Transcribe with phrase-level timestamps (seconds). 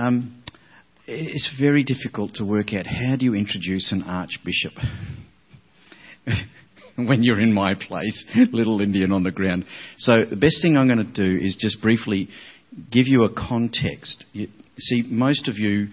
[0.00, 0.42] Um,
[1.06, 4.72] it's very difficult to work out how do you introduce an archbishop
[6.96, 9.66] when you're in my place, little Indian on the ground.
[9.98, 12.28] So the best thing I'm going to do is just briefly
[12.90, 14.24] give you a context.
[14.32, 15.88] You, see, most of you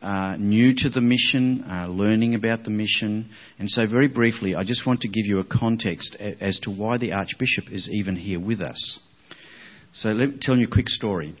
[0.00, 4.64] are new to the mission, are learning about the mission, and so very briefly, I
[4.64, 8.40] just want to give you a context as to why the Archbishop is even here
[8.40, 8.98] with us.
[9.92, 11.36] So let me tell you a quick story.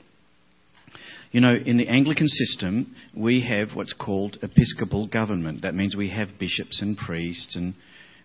[1.32, 5.62] You know, in the Anglican system, we have what's called episcopal government.
[5.62, 7.72] That means we have bishops and priests, and,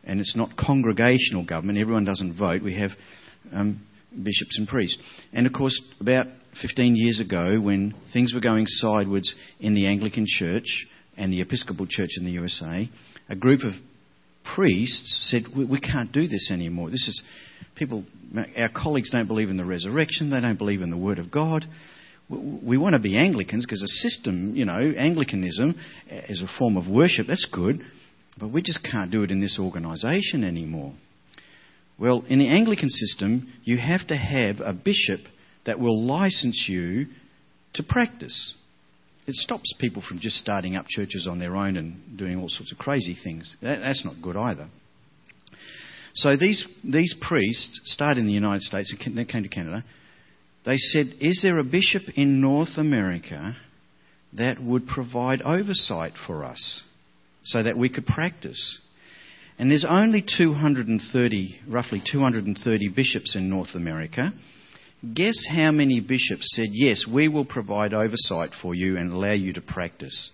[0.03, 1.79] and it's not congregational government.
[1.79, 2.61] Everyone doesn't vote.
[2.61, 2.91] We have
[3.53, 3.81] um,
[4.11, 5.01] bishops and priests.
[5.31, 6.25] And of course, about
[6.61, 11.87] 15 years ago, when things were going sideways in the Anglican Church and the Episcopal
[11.89, 12.89] Church in the USA,
[13.29, 13.71] a group of
[14.53, 16.89] priests said, we, we can't do this anymore.
[16.89, 17.23] This is
[17.75, 18.03] people,
[18.57, 21.65] our colleagues don't believe in the resurrection, they don't believe in the Word of God
[22.29, 25.75] we want to be Anglicans because a system, you know, Anglicanism
[26.27, 27.81] is a form of worship, that's good,
[28.37, 30.93] but we just can't do it in this organisation anymore.
[31.97, 35.21] Well, in the Anglican system, you have to have a bishop
[35.65, 37.07] that will license you
[37.73, 38.53] to practice.
[39.25, 42.71] It stops people from just starting up churches on their own and doing all sorts
[42.71, 43.55] of crazy things.
[43.61, 44.69] That, that's not good either.
[46.13, 49.83] So these, these priests started in the United States and they came to Canada
[50.65, 53.55] they said, Is there a bishop in North America
[54.33, 56.81] that would provide oversight for us
[57.43, 58.79] so that we could practice?
[59.59, 64.33] And there's only 230, roughly 230 bishops in North America.
[65.13, 69.53] Guess how many bishops said, Yes, we will provide oversight for you and allow you
[69.53, 70.31] to practice?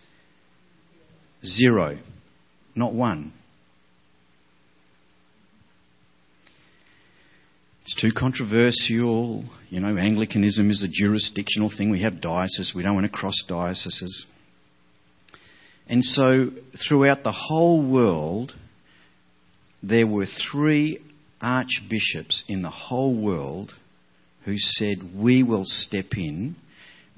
[1.45, 1.99] Zero.
[2.75, 3.33] Not one.
[7.84, 9.44] It's too controversial.
[9.70, 11.89] You know, Anglicanism is a jurisdictional thing.
[11.89, 12.73] We have dioceses.
[12.73, 14.26] We don't want to cross dioceses.
[15.88, 16.50] And so,
[16.88, 18.54] throughout the whole world,
[19.81, 21.00] there were three
[21.42, 23.73] archbishops in the whole world
[24.45, 26.55] who said, We will step in,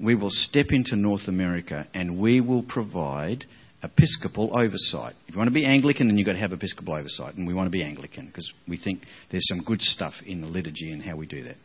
[0.00, 3.44] we will step into North America, and we will provide
[3.82, 5.14] episcopal oversight.
[5.26, 7.34] If you want to be Anglican, then you've got to have episcopal oversight.
[7.34, 10.46] And we want to be Anglican because we think there's some good stuff in the
[10.46, 11.56] liturgy and how we do that.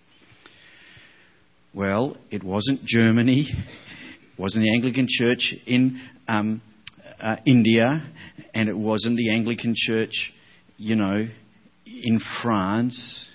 [1.73, 3.66] Well, it wasn't Germany, it
[4.39, 6.61] wasn't the Anglican Church in um,
[7.22, 8.03] uh, India,
[8.53, 10.33] and it wasn't the Anglican Church,
[10.75, 11.28] you know,
[11.85, 13.28] in France.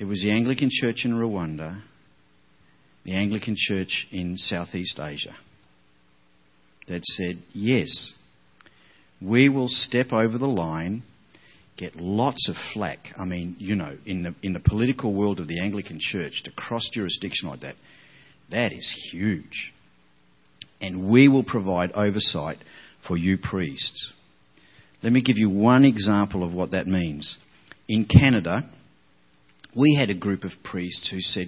[0.00, 1.80] It was the Anglican Church in Rwanda,
[3.04, 5.36] the Anglican Church in Southeast Asia
[6.88, 8.12] that said, yes,
[9.20, 11.02] we will step over the line,
[11.76, 12.98] get lots of flack.
[13.18, 16.50] I mean, you know, in the, in the political world of the Anglican Church, to
[16.52, 17.76] cross jurisdiction like that,
[18.50, 19.72] that is huge.
[20.80, 22.58] And we will provide oversight
[23.06, 24.12] for you priests.
[25.02, 27.36] Let me give you one example of what that means.
[27.88, 28.68] In Canada,
[29.74, 31.46] we had a group of priests who said,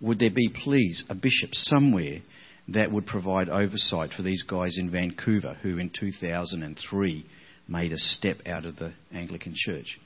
[0.00, 2.20] Would there be, please, a bishop somewhere
[2.68, 7.26] that would provide oversight for these guys in Vancouver who in 2003
[7.66, 9.98] made a step out of the Anglican Church.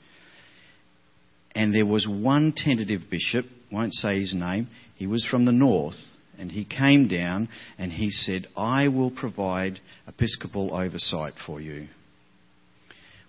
[1.55, 5.97] And there was one tentative bishop, won't say his name, he was from the north,
[6.37, 7.47] and he came down
[7.77, 11.87] and he said, I will provide episcopal oversight for you.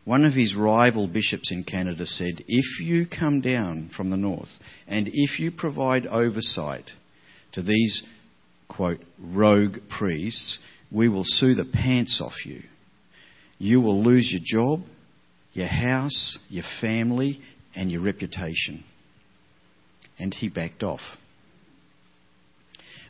[0.04, 4.50] One of his rival bishops in Canada said, If you come down from the north
[4.86, 6.90] and if you provide oversight
[7.52, 8.02] to these
[8.68, 10.58] quote, rogue priests,
[10.90, 12.62] we will sue the pants off you.
[13.58, 14.86] You will lose your job,
[15.52, 17.40] your house, your family,
[17.74, 18.84] and your reputation.
[20.18, 21.00] And he backed off.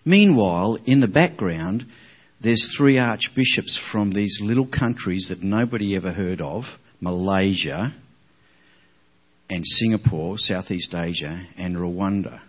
[0.04, 1.84] Meanwhile, in the background,
[2.42, 6.64] there's three archbishops from these little countries that nobody ever heard of
[7.00, 7.94] Malaysia
[9.48, 12.40] and Singapore, Southeast Asia, and Rwanda.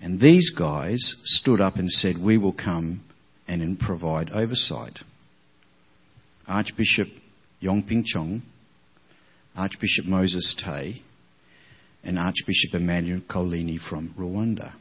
[0.00, 3.02] And these guys stood up and said, We will come
[3.46, 4.98] and provide oversight.
[6.48, 7.08] Archbishop
[7.60, 8.42] Yong Ping Chung,
[9.54, 11.02] Archbishop Moses Tay,
[12.02, 14.72] and Archbishop Emmanuel Kolini from Rwanda.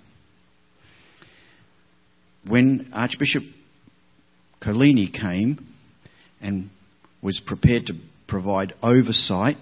[2.47, 3.44] When Archbishop
[4.63, 5.59] Kolini came
[6.41, 6.69] and
[7.21, 7.94] was prepared to
[8.27, 9.57] provide oversight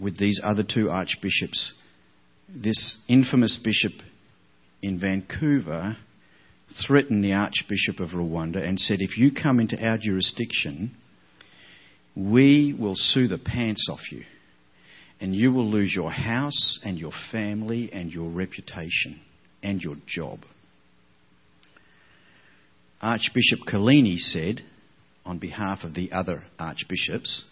[0.00, 1.72] with these other two archbishops,
[2.48, 3.92] this infamous bishop
[4.82, 5.96] in Vancouver
[6.86, 10.96] threatened the Archbishop of Rwanda and said, If you come into our jurisdiction,
[12.14, 14.24] we will sue the pants off you,
[15.20, 19.20] and you will lose your house and your family and your reputation
[19.62, 20.40] and your job.
[23.00, 24.62] Archbishop Kolini said,
[25.26, 27.44] on behalf of the other archbishops,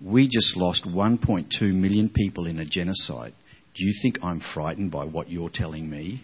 [0.00, 3.34] we just lost 1.2 million people in a genocide.
[3.76, 6.22] Do you think I'm frightened by what you're telling me?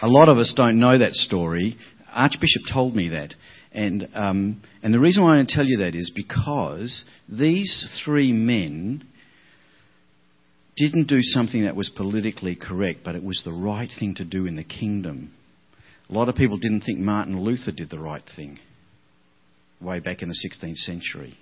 [0.00, 1.76] A lot of us don't know that story.
[2.10, 3.34] Archbishop told me that.
[3.72, 7.86] And, um, and the reason why I want to tell you that is because these
[8.04, 9.04] three men
[10.78, 14.46] didn't do something that was politically correct, but it was the right thing to do
[14.46, 15.32] in the kingdom.
[16.08, 18.58] A lot of people didn't think Martin Luther did the right thing
[19.80, 21.36] way back in the 16th century.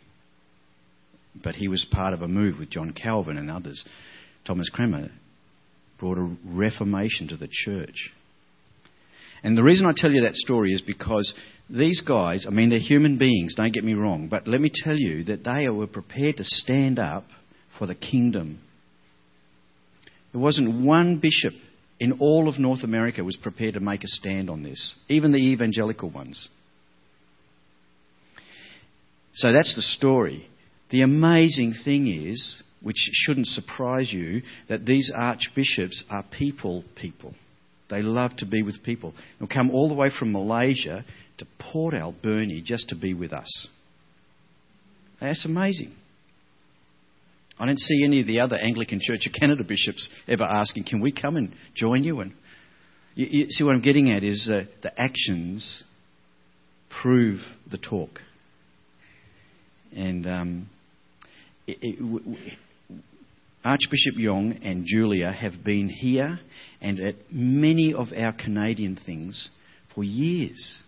[1.42, 3.82] But he was part of a move with John Calvin and others.
[4.46, 5.10] Thomas Cranmer
[5.98, 8.12] brought a reformation to the church.
[9.42, 11.32] And the reason I tell you that story is because
[11.68, 14.96] these guys, I mean, they're human beings, don't get me wrong, but let me tell
[14.96, 17.24] you that they were prepared to stand up
[17.78, 18.60] for the kingdom.
[20.32, 21.54] There wasn't one bishop
[21.98, 25.38] in all of North America was prepared to make a stand on this, even the
[25.38, 26.48] evangelical ones.
[29.34, 30.46] So that's the story.
[30.90, 37.34] The amazing thing is, which shouldn't surprise you, that these archbishops are people people.
[37.88, 39.14] They love to be with people.
[39.38, 41.04] They'll come all the way from Malaysia
[41.38, 43.68] to Port Alberni just to be with us.
[45.20, 45.94] That's amazing.
[47.58, 51.00] I don't see any of the other Anglican Church of Canada bishops ever asking, "Can
[51.00, 52.32] we come and join you?" And
[53.14, 55.84] you, you see what I'm getting at is uh, the actions
[57.02, 57.40] prove
[57.70, 58.20] the talk.
[59.94, 60.70] And um,
[63.64, 66.38] Archbishop Yong and Julia have been here
[66.80, 69.50] and at many of our Canadian things
[69.94, 70.82] for years.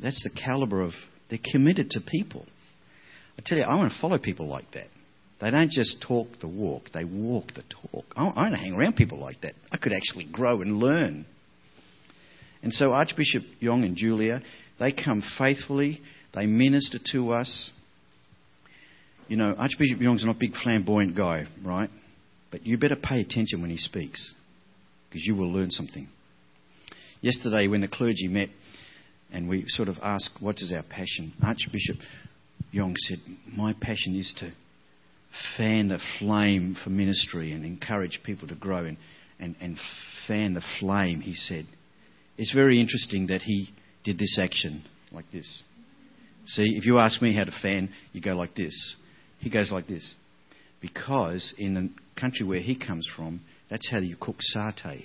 [0.00, 0.92] That's the calibre of,
[1.28, 2.46] they're committed to people.
[3.36, 4.86] I tell you, I want to follow people like that.
[5.40, 8.04] They don't just talk the walk, they walk the talk.
[8.16, 9.54] I want to hang around people like that.
[9.72, 11.26] I could actually grow and learn.
[12.62, 14.42] And so Archbishop Yong and Julia,
[14.80, 16.00] they come faithfully,
[16.34, 17.70] they minister to us.
[19.28, 21.90] You know, Archbishop Yong's not a big flamboyant guy, right?
[22.50, 24.32] But you better pay attention when he speaks,
[25.08, 26.08] because you will learn something.
[27.20, 28.48] Yesterday, when the clergy met,
[29.30, 31.34] and we sort of asked, What is our passion?
[31.42, 31.96] Archbishop
[32.70, 33.18] Yong said,
[33.54, 34.52] My passion is to
[35.56, 38.96] fan the flame for ministry and encourage people to grow and,
[39.38, 39.78] and, and
[40.26, 41.66] fan the flame, he said.
[42.38, 43.70] It's very interesting that he
[44.04, 45.62] did this action like this.
[46.46, 48.96] See, if you ask me how to fan, you go like this.
[49.38, 50.14] He goes like this.
[50.80, 51.90] Because in the
[52.20, 53.40] country where he comes from,
[53.70, 55.04] that's how you cook satay.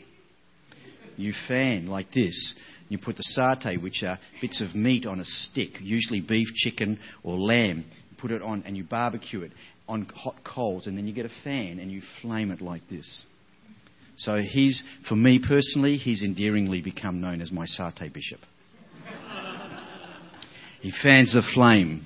[1.18, 2.56] You fan like this.
[2.90, 7.00] You put the satay, which are bits of meat on a stick, usually beef, chicken,
[7.24, 7.86] or lamb.
[8.12, 9.52] You put it on and you barbecue it
[9.88, 13.24] on hot coals, and then you get a fan and you flame it like this.
[14.18, 18.40] So he's, for me personally, he's endearingly become known as my satay bishop.
[20.82, 22.06] he fans the flame,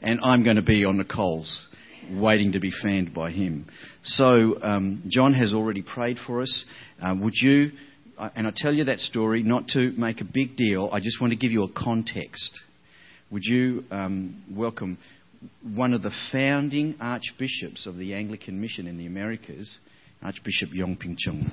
[0.00, 1.66] and I'm going to be on the coals,
[2.10, 3.66] waiting to be fanned by him.
[4.02, 6.64] So um, John has already prayed for us.
[7.02, 7.72] Uh, would you?
[8.18, 10.90] Uh, and I tell you that story not to make a big deal.
[10.92, 12.58] I just want to give you a context.
[13.30, 14.98] Would you um, welcome
[15.62, 19.78] one of the founding archbishops of the Anglican Mission in the Americas,
[20.22, 21.50] Archbishop Yong Ping Chung.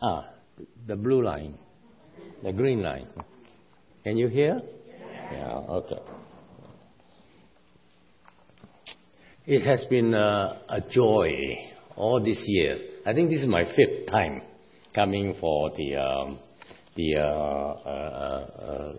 [0.00, 0.30] Ah,
[0.86, 1.58] the blue line,
[2.44, 3.08] the green line.
[4.08, 4.62] Can you hear?
[5.32, 5.98] Yeah, okay.
[9.44, 11.58] It has been a, a joy
[11.94, 12.80] all these years.
[13.04, 14.40] I think this is my fifth time
[14.94, 16.38] coming for the um,
[16.96, 18.96] the uh, uh,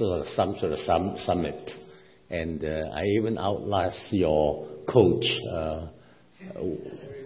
[0.00, 1.68] uh, of some sort of sum, summit,
[2.30, 5.26] and I even outlast your coach,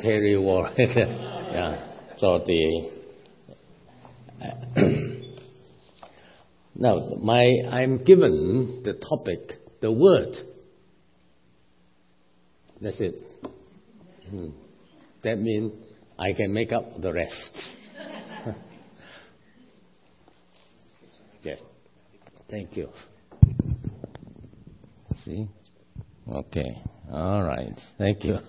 [0.00, 0.72] Terry Warren.
[0.78, 1.82] yeah.
[2.18, 2.92] So the
[6.78, 10.34] now my I'm given the topic, the word.
[12.80, 13.14] That's it.
[14.30, 14.48] Hmm.
[15.24, 15.72] That means
[16.18, 17.58] I can make up the rest.
[21.46, 21.60] Yes.
[22.50, 22.88] Thank you.
[25.24, 25.46] See?
[26.28, 26.82] Okay.
[27.12, 27.78] All right.
[27.98, 28.38] Thank you.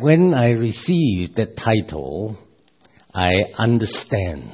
[0.00, 2.38] when I received the title,
[3.14, 4.52] I understand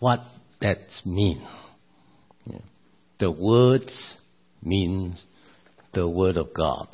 [0.00, 0.20] what
[0.60, 1.46] that means.
[3.18, 4.16] The words
[4.62, 5.24] means
[5.94, 6.88] the word of God,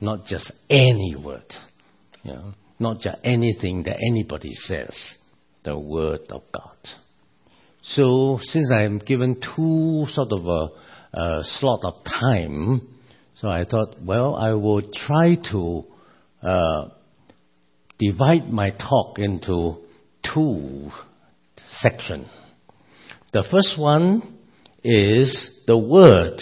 [0.00, 1.54] not just any word.
[2.22, 4.94] You know, not just anything that anybody says,
[5.64, 6.76] the Word of God.
[7.82, 10.68] So, since I'm given two sort of a,
[11.16, 12.86] uh, slot of time.
[13.36, 15.82] So I thought, well, I will try to
[16.42, 16.88] uh,
[17.98, 19.78] divide my talk into
[20.22, 20.90] two
[21.80, 22.26] sections.
[23.32, 24.38] The first one
[24.82, 26.40] is the word.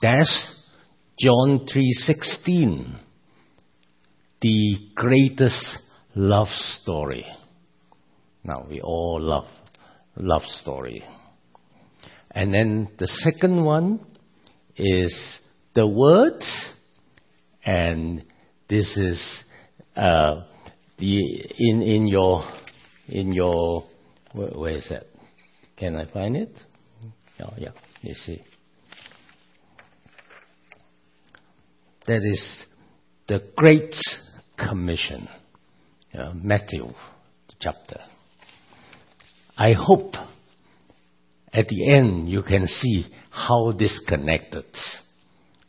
[0.00, 0.62] That's
[1.18, 3.00] John 3:16.
[4.40, 5.78] The greatest
[6.14, 7.26] love story.
[8.44, 9.48] Now we all love
[10.16, 11.02] love story.
[12.30, 14.00] And then the second one
[14.76, 15.40] is
[15.74, 16.42] the word,
[17.64, 18.22] and
[18.68, 19.44] this is
[19.96, 22.44] in in your
[23.08, 23.84] in your
[24.32, 25.04] where, where is that?
[25.76, 26.58] Can I find it?
[27.40, 27.72] Oh yeah,
[28.02, 28.42] you see.
[32.06, 32.66] That is
[33.26, 33.94] the Great
[34.56, 35.28] Commission,
[36.16, 36.86] uh, Matthew
[37.58, 38.00] chapter.
[39.56, 40.14] I hope
[41.52, 44.66] at the end you can see how this connected.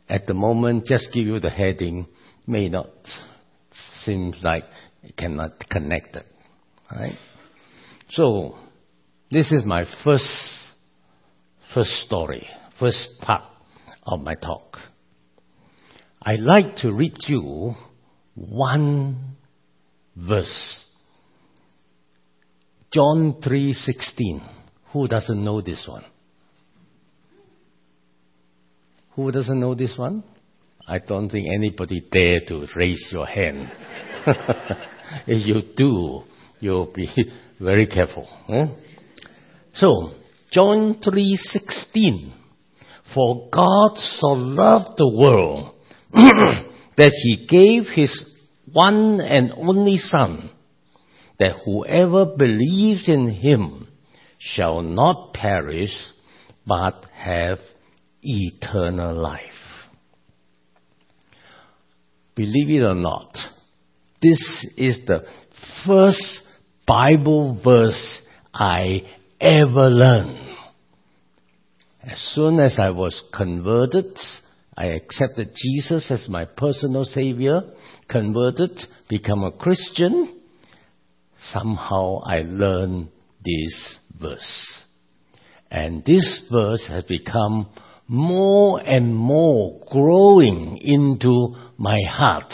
[0.08, 2.06] At the moment, just give you the heading,
[2.46, 2.88] may not
[4.08, 4.64] seem like
[5.02, 6.26] it cannot connect it.
[6.90, 7.18] Right?
[8.08, 8.56] So,
[9.30, 10.24] this is my first,
[11.74, 12.48] first story,
[12.80, 13.44] first part
[14.04, 14.78] of my talk.
[16.22, 17.74] I'd like to read you
[18.34, 19.36] one
[20.16, 20.84] verse
[22.90, 24.40] John 3:16.
[24.92, 26.04] Who doesn't know this one?
[29.10, 30.22] Who doesn't know this one?
[30.88, 33.70] I don't think anybody dare to raise your hand.
[35.26, 36.22] if you do,
[36.60, 37.10] you'll be
[37.60, 38.26] very careful.
[38.46, 38.68] Huh?
[39.74, 40.14] So,
[40.50, 42.32] John 3:16.
[43.14, 45.74] For God so loved the world
[46.12, 48.12] that he gave his
[48.70, 50.50] one and only son
[51.38, 53.88] that whoever believes in him
[54.38, 55.94] shall not perish,
[56.66, 57.58] but have
[58.22, 59.67] eternal life.
[62.38, 63.36] Believe it or not,
[64.22, 64.38] this
[64.76, 65.24] is the
[65.84, 66.42] first
[66.86, 68.22] Bible verse
[68.54, 69.02] I
[69.40, 70.56] ever learned.
[72.00, 74.16] As soon as I was converted,
[74.76, 77.62] I accepted Jesus as my personal savior,
[78.08, 78.70] converted,
[79.08, 80.40] become a Christian,
[81.50, 83.08] somehow I learned
[83.44, 84.84] this verse.
[85.72, 87.66] And this verse has become
[88.08, 92.52] more and more growing into my heart.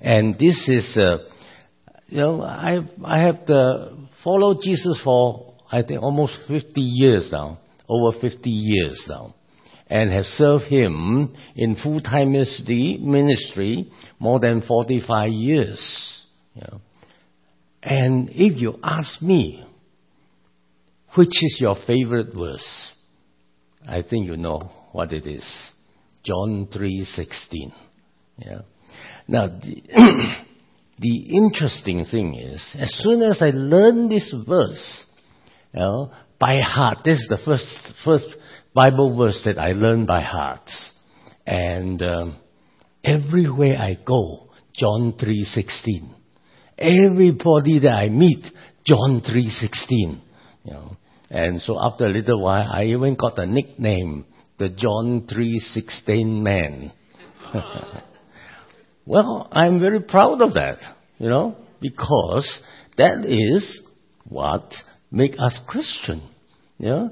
[0.00, 1.18] And this is, uh,
[2.06, 3.46] you know, I I have
[4.22, 7.58] followed Jesus for I think almost 50 years now,
[7.88, 9.34] over 50 years now,
[9.88, 16.26] and have served Him in full-time ministry more than 45 years.
[16.54, 16.80] You know.
[17.82, 19.64] And if you ask me,
[21.16, 22.92] which is your favorite verse?
[23.86, 25.44] I think you know what it is.
[26.24, 27.72] John 3:16.
[28.38, 28.60] Yeah.
[29.26, 29.82] Now the,
[30.98, 35.06] the interesting thing is, as soon as I learned this verse,
[35.72, 38.36] you know, by heart, this is the first first
[38.74, 40.70] Bible verse that I learned by heart,
[41.46, 42.36] and um,
[43.04, 46.20] everywhere I go, John 3:16
[46.80, 48.44] everybody that I meet,
[48.84, 50.20] John 3.16.
[50.64, 50.96] You know.
[51.30, 54.26] And so after a little while, I even got a nickname,
[54.58, 56.92] the John 3.16 man.
[59.06, 60.78] well, I'm very proud of that,
[61.18, 62.60] you know, because
[62.96, 63.80] that is
[64.24, 64.74] what
[65.12, 66.28] make us Christian,
[66.78, 67.10] you know.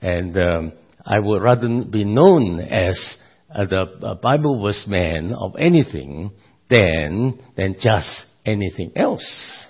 [0.00, 0.72] And um,
[1.04, 3.16] I would rather be known as
[3.52, 6.30] uh, the Bible verse man of anything
[6.70, 9.66] than than just anything else.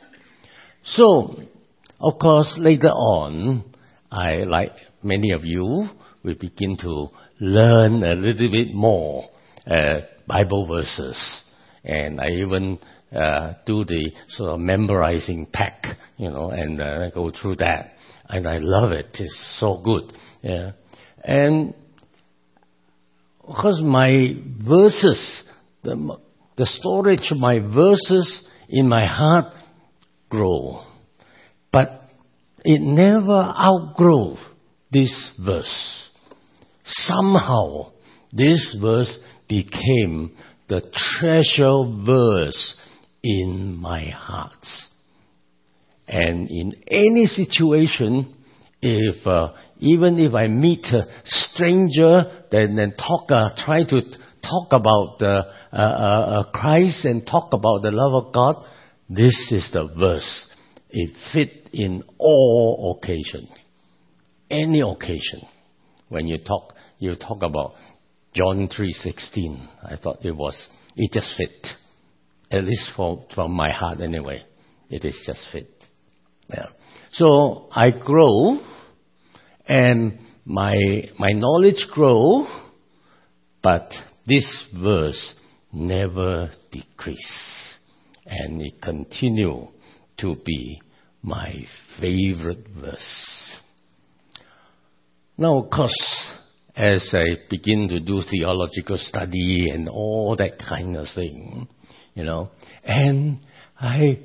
[0.84, 1.40] So,
[2.00, 3.64] of course, later on,
[4.10, 4.72] I, like
[5.02, 5.88] many of you,
[6.22, 7.08] we begin to
[7.40, 9.28] learn a little bit more
[9.66, 11.42] uh, Bible verses.
[11.84, 12.78] And I even
[13.12, 15.84] uh, do the sort of memorizing pack,
[16.16, 17.92] you know, and uh, go through that.
[18.28, 19.06] And I love it.
[19.14, 20.12] It's so good.
[20.42, 20.72] Yeah.
[21.22, 21.74] And
[23.46, 24.34] because my
[24.66, 25.44] verses,
[25.84, 26.18] the,
[26.56, 29.52] the storage of my verses in my heart
[30.28, 30.82] grow.
[31.72, 32.05] But
[32.66, 34.36] it never outgrew
[34.92, 36.10] this verse.
[36.84, 37.92] Somehow,
[38.32, 39.18] this verse
[39.48, 40.36] became
[40.68, 40.82] the
[41.18, 42.80] treasure verse
[43.22, 44.66] in my heart.
[46.08, 48.34] And in any situation,
[48.80, 54.00] if uh, even if I meet a stranger, then then talk, uh, try to
[54.42, 55.42] talk about uh,
[55.72, 58.56] uh, uh, Christ and talk about the love of God,
[59.08, 60.46] this is the verse.
[60.90, 63.48] It fit in all occasion,
[64.50, 65.42] any occasion,
[66.08, 67.74] when you talk, you talk about
[68.34, 69.68] John 3:16.
[69.82, 70.56] I thought it was
[70.96, 71.66] it just fit,
[72.50, 74.42] at least for, from my heart anyway.
[74.88, 75.68] It is just fit.
[76.48, 76.68] Yeah.
[77.12, 78.58] So I grow,
[79.68, 82.46] and my my knowledge grow,
[83.62, 83.92] but
[84.26, 84.48] this
[84.82, 85.34] verse
[85.74, 87.74] never decrease,
[88.24, 89.68] and it continue
[90.20, 90.80] to be
[91.26, 91.66] my
[92.00, 93.50] favorite verse.
[95.36, 96.32] Now, of course,
[96.76, 101.68] as I begin to do theological study and all that kind of thing,
[102.14, 102.50] you know,
[102.84, 103.40] and
[103.78, 104.20] I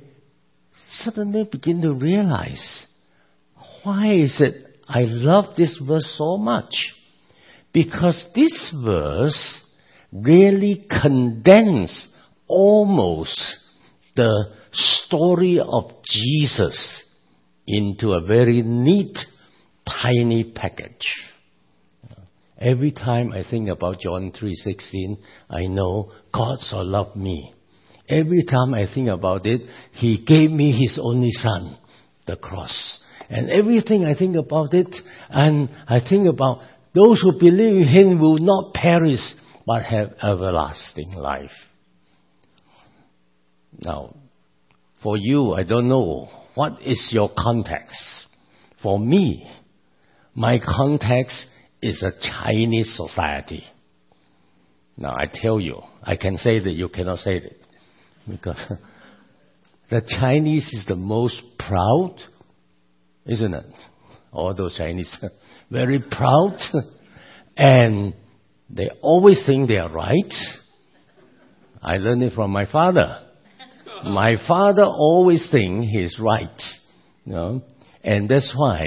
[0.91, 2.85] suddenly begin to realize
[3.83, 4.53] why is it
[4.87, 6.73] I love this verse so much?
[7.73, 9.65] Because this verse
[10.13, 12.15] really condenses
[12.47, 13.57] almost
[14.15, 17.03] the story of Jesus
[17.67, 19.17] into a very neat,
[19.87, 21.07] tiny package.
[22.57, 25.17] Every time I think about John 3:16,
[25.49, 27.53] I know God so loved me.
[28.07, 29.61] Every time I think about it,
[29.93, 31.77] He gave me His only Son,
[32.27, 32.99] the cross.
[33.29, 34.93] And everything I think about it,
[35.29, 36.59] and I think about
[36.93, 39.21] those who believe in Him will not perish,
[39.65, 41.55] but have everlasting life.
[43.79, 44.13] Now,
[45.03, 47.97] for you, I don't know what is your context.
[48.81, 49.49] For me,
[50.35, 51.45] my context
[51.81, 53.63] is a Chinese society.
[54.97, 57.57] Now I tell you, I can say that you cannot say it
[58.29, 58.59] because
[59.89, 62.15] the Chinese is the most proud,
[63.25, 63.65] isn't it?
[64.31, 65.17] All those Chinese
[65.71, 66.57] very proud
[67.57, 68.13] and
[68.69, 70.33] they always think they are right.
[71.81, 73.30] I learned it from my father.
[74.05, 76.61] My father always think he's right.
[77.25, 77.61] You know?
[78.03, 78.83] And that's why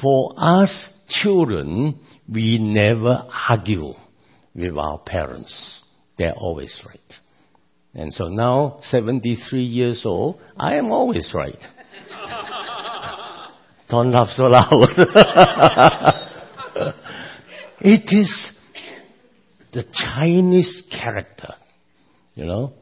[0.00, 3.92] for us children, we never argue
[4.54, 5.82] with our parents.
[6.18, 6.98] They're always right.
[7.94, 11.58] And so now, 73 years old, I am always right.
[13.90, 14.88] Don't laugh so loud.
[17.80, 18.52] it is
[19.74, 21.54] the Chinese character,
[22.34, 22.72] you know.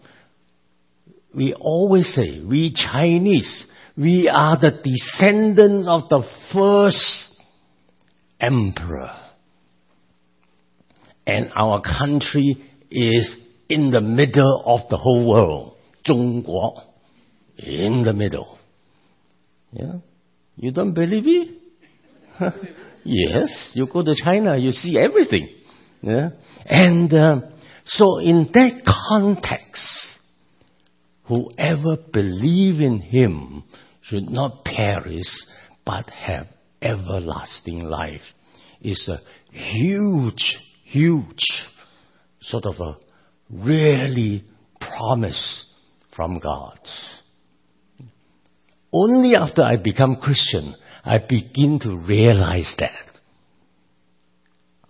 [1.35, 3.67] We always say, we Chinese,
[3.97, 7.43] we are the descendants of the first
[8.41, 9.17] emperor.
[11.27, 12.57] And our country
[12.91, 13.37] is
[13.69, 15.77] in the middle of the whole world.
[16.05, 16.85] 中国.
[17.59, 18.59] In the middle.
[19.73, 19.99] Yeah?
[20.57, 21.49] You don't believe it?
[23.05, 25.49] yes, you go to China, you see everything.
[26.01, 26.31] Yeah?
[26.65, 27.41] And uh,
[27.85, 30.20] so in that context,
[31.31, 33.63] whoever believe in him
[34.03, 35.31] should not perish,
[35.87, 36.49] but have
[36.83, 38.21] everlasting life.
[38.83, 39.19] Is a
[39.57, 41.45] huge, huge
[42.41, 42.97] sort of a
[43.49, 44.45] really
[44.81, 45.67] promise
[46.17, 46.81] from God.
[48.93, 53.21] Only after I become Christian, I begin to realize that.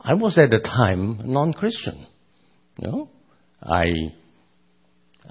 [0.01, 2.07] I was at the time non-Christian.
[2.79, 3.11] You know,
[3.63, 3.85] I,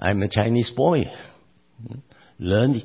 [0.00, 1.04] I'm a Chinese boy.
[2.38, 2.82] Learning,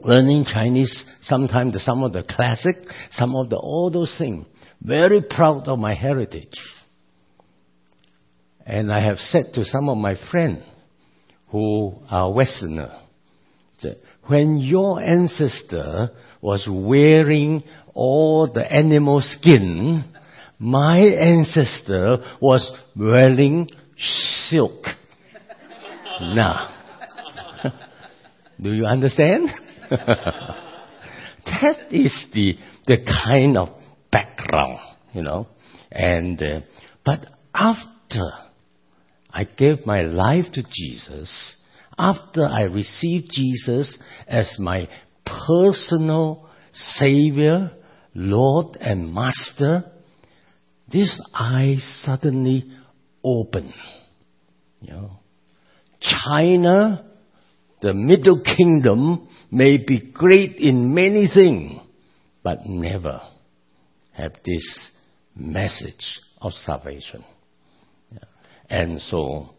[0.00, 2.76] learning Chinese, sometimes some of the classic,
[3.10, 4.46] some of the all those things.
[4.80, 6.54] Very proud of my heritage.
[8.64, 10.62] And I have said to some of my friends
[11.48, 12.98] who are Westerner,
[13.82, 20.04] that when your ancestor was wearing all the animal skin,
[20.58, 23.68] my ancestor was wearing
[24.48, 24.86] silk.
[26.20, 26.74] Now,
[28.60, 29.48] do you understand?
[29.90, 33.70] that is the, the kind of
[34.10, 34.78] background,
[35.12, 35.48] you know.
[35.90, 36.60] And, uh,
[37.04, 38.30] but after
[39.30, 41.56] I gave my life to Jesus,
[41.98, 44.88] after I received Jesus as my
[45.24, 47.72] personal Savior,
[48.14, 49.84] Lord and Master,
[50.92, 52.70] this eye suddenly
[53.22, 53.74] opened.
[54.80, 55.20] You know,
[56.04, 57.04] China,
[57.80, 61.80] the Middle Kingdom, may be great in many things,
[62.42, 63.20] but never
[64.12, 64.90] have this
[65.34, 67.24] message of salvation.
[68.68, 69.50] And so,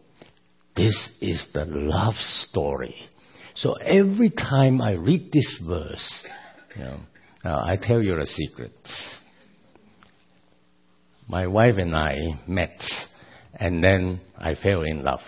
[0.76, 2.94] this is the love story.
[3.54, 6.26] So every time I read this verse,
[6.76, 7.00] you know,
[7.44, 8.76] I tell you a secret.
[11.28, 12.78] My wife and I met,
[13.54, 15.20] and then I fell in love.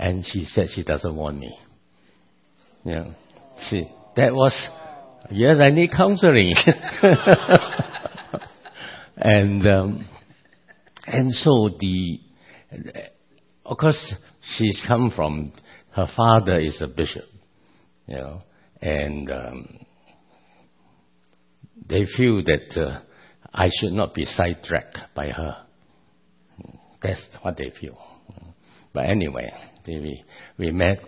[0.00, 1.58] And she said she doesn't want me.
[2.84, 3.10] Yeah.
[3.68, 3.84] see,
[4.16, 4.58] that was,
[5.30, 6.54] yes, I need counseling.
[9.18, 10.08] and um,
[11.06, 12.18] and so the
[13.66, 14.14] of course
[14.56, 15.52] she's come from
[15.92, 17.26] her father is a bishop,
[18.06, 18.42] you know,
[18.80, 19.78] and um,
[21.86, 23.02] they feel that uh,
[23.52, 25.56] I should not be sidetracked by her.
[27.02, 27.98] That's what they feel.
[28.94, 29.52] But anyway,
[29.98, 30.24] we
[30.58, 31.02] we met,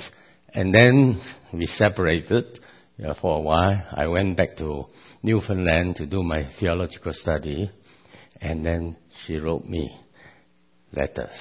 [0.55, 1.21] and then
[1.53, 2.59] we separated
[3.05, 3.83] uh, for a while.
[3.93, 4.87] I went back to
[5.23, 7.71] Newfoundland to do my theological study,
[8.41, 9.95] and then she wrote me
[10.93, 11.39] letters.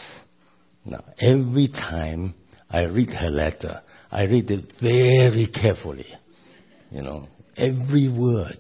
[0.86, 2.34] Now, every time
[2.70, 6.08] I read her letter, I read it very carefully.
[6.90, 7.28] You know,
[7.58, 8.60] every word.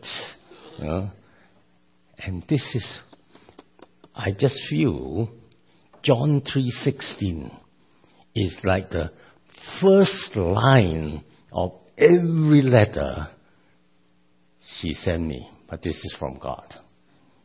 [0.77, 1.09] You know,
[2.17, 2.99] and this is,
[4.15, 5.29] I just feel,
[6.03, 7.51] John three sixteen
[8.35, 9.11] is like the
[9.81, 13.27] first line of every letter
[14.79, 15.49] she sent me.
[15.69, 16.73] But this is from God.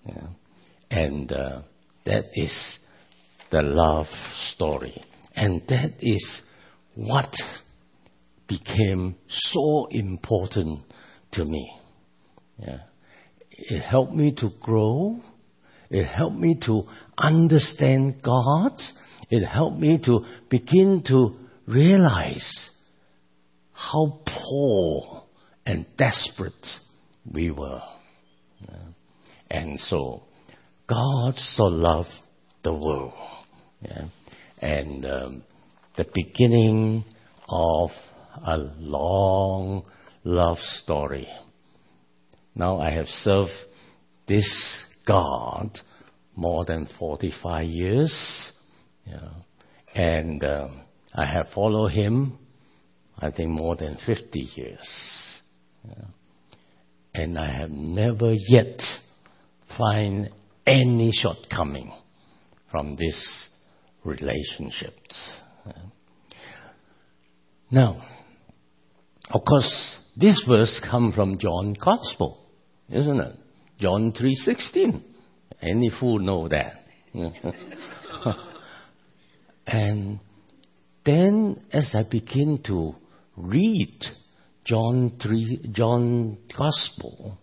[0.06, 0.28] Yeah.
[0.90, 1.62] And uh,
[2.04, 2.78] that is
[3.50, 4.06] the love
[4.54, 5.02] story.
[5.34, 6.42] And that is
[6.94, 7.34] what
[8.48, 10.80] became so important
[11.32, 11.70] to me.
[12.58, 12.78] Yeah.
[13.50, 15.20] It helped me to grow.
[15.90, 16.82] It helped me to
[17.18, 18.72] understand God.
[19.30, 21.36] It helped me to begin to
[21.66, 22.70] realize
[23.72, 25.24] how poor
[25.64, 26.52] and desperate
[27.30, 27.82] we were.
[29.50, 30.22] And so,
[30.88, 32.08] God so loved
[32.62, 33.12] the world.
[34.58, 35.42] And um,
[35.96, 37.04] the beginning
[37.48, 37.90] of
[38.44, 39.84] a long
[40.24, 41.28] love story.
[42.54, 43.50] Now I have served
[44.26, 44.48] this
[45.06, 45.70] God
[46.34, 48.52] more than 45 years.
[49.06, 49.28] Yeah.
[49.94, 50.82] And um,
[51.14, 52.38] I have followed him,
[53.18, 54.88] I think, more than 50 years.
[55.86, 56.04] Yeah.
[57.14, 58.80] And I have never yet
[59.78, 60.30] find
[60.66, 61.92] any shortcoming
[62.70, 63.48] from this
[64.04, 64.94] relationship.
[67.70, 68.02] Now,
[69.30, 72.38] of course, this verse come from John Gospel,
[72.88, 73.36] isn't it?
[73.78, 75.02] John 3:16.
[75.60, 76.84] Any fool know that.
[79.66, 80.20] and
[81.04, 82.94] then as I begin to
[83.36, 83.98] read
[84.64, 87.38] John 3 John Gospel,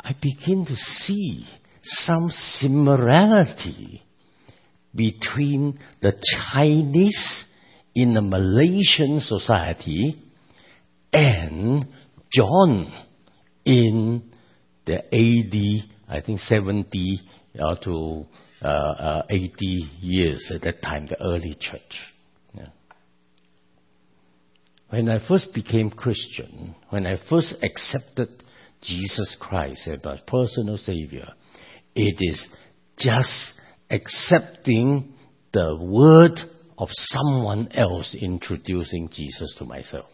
[0.00, 1.46] I begin to see
[1.82, 4.02] some similarity
[4.94, 6.14] between the
[6.52, 7.44] Chinese
[7.94, 10.22] in the Malaysian society
[11.12, 11.86] and
[12.32, 12.92] John
[13.64, 14.30] in
[14.86, 17.20] the AD, I think 70
[17.58, 18.26] uh, to
[18.62, 21.80] uh, uh, 80 years at that time, the early church.
[22.54, 22.68] Yeah.
[24.88, 28.28] When I first became Christian, when I first accepted
[28.82, 31.28] Jesus Christ as my personal Savior,
[31.94, 32.48] it is
[32.98, 35.12] just accepting
[35.52, 36.38] the word
[36.78, 40.06] of someone else introducing Jesus to myself.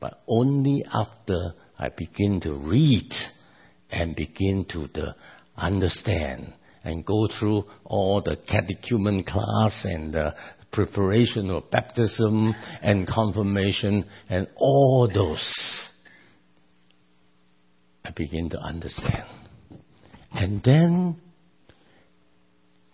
[0.00, 3.10] But only after I begin to read
[3.90, 5.14] and begin to
[5.56, 10.34] understand and go through all the catechumen class and the
[10.72, 15.90] preparation of baptism and confirmation and all those,
[18.04, 19.28] I begin to understand.
[20.32, 21.16] And then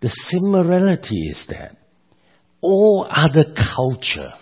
[0.00, 1.76] the similarity is that
[2.60, 3.44] all other
[3.76, 4.32] culture,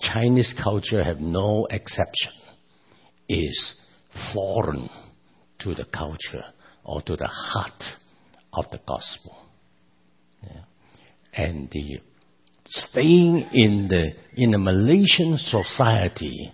[0.00, 2.32] Chinese culture have no exception,
[3.28, 3.80] is
[4.32, 4.88] foreign
[5.60, 6.44] to the culture
[6.84, 7.82] or to the heart
[8.52, 9.36] of the gospel.
[10.42, 10.62] Yeah.
[11.34, 12.00] And the
[12.66, 16.52] staying in the in the Malaysian society,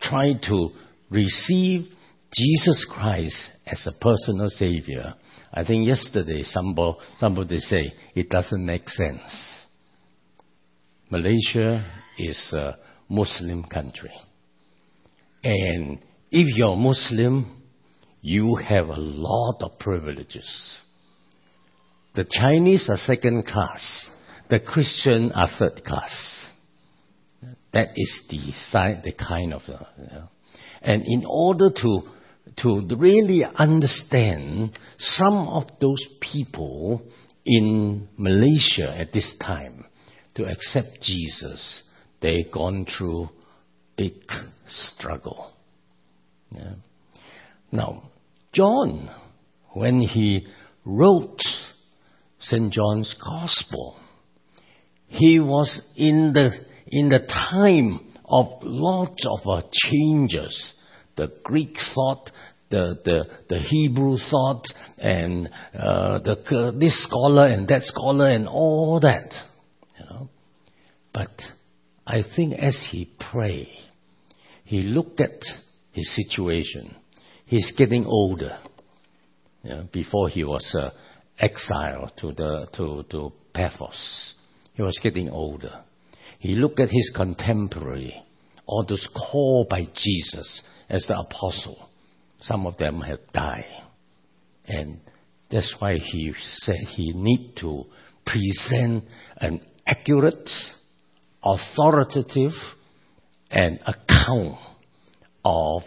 [0.00, 0.70] trying to
[1.10, 1.86] receive
[2.34, 5.14] Jesus Christ as a personal savior.
[5.52, 9.56] I think yesterday somebody, somebody say it doesn't make sense.
[11.10, 11.84] Malaysia
[12.18, 12.76] is a
[13.08, 14.12] Muslim country.
[15.44, 15.98] And
[16.30, 17.62] if you're Muslim,
[18.20, 20.78] you have a lot of privileges.
[22.16, 24.08] The Chinese are second class.
[24.48, 26.12] The Christian are third class.
[27.72, 28.52] That is the,
[29.04, 30.26] the kind of, uh,
[30.80, 32.02] and in order to
[32.58, 37.02] to really understand some of those people
[37.44, 39.84] in Malaysia at this time
[40.36, 41.82] to accept Jesus,
[42.22, 43.28] they've gone through
[43.96, 44.14] big
[44.68, 45.52] struggle.
[46.50, 46.74] Yeah.
[47.72, 48.10] Now,
[48.52, 49.10] John,
[49.72, 50.46] when he
[50.84, 51.40] wrote
[52.48, 52.72] St.
[52.72, 53.98] John's Gospel,
[55.08, 56.50] he was in the
[56.86, 60.74] in the time of lots of uh, changes.
[61.16, 62.30] The Greek thought
[62.70, 64.64] the, the, the Hebrew thought
[64.98, 69.32] and uh, the, this scholar and that scholar and all that.
[69.98, 70.28] You know?
[71.14, 71.30] But
[72.06, 73.68] I think as he prayed,
[74.64, 75.40] he looked at
[75.92, 76.96] his situation.
[77.46, 78.58] He's getting older.
[79.62, 80.90] You know, before he was uh,
[81.38, 84.34] exiled to, the, to, to Patmos,
[84.74, 85.84] he was getting older.
[86.38, 88.14] He looked at his contemporary,
[88.66, 91.88] all those called by Jesus as the apostle
[92.40, 93.82] some of them had died.
[94.68, 95.00] And
[95.50, 97.84] that's why he said he need to
[98.24, 99.04] present
[99.36, 100.48] an accurate,
[101.42, 102.52] authoritative,
[103.50, 104.58] and account
[105.44, 105.82] of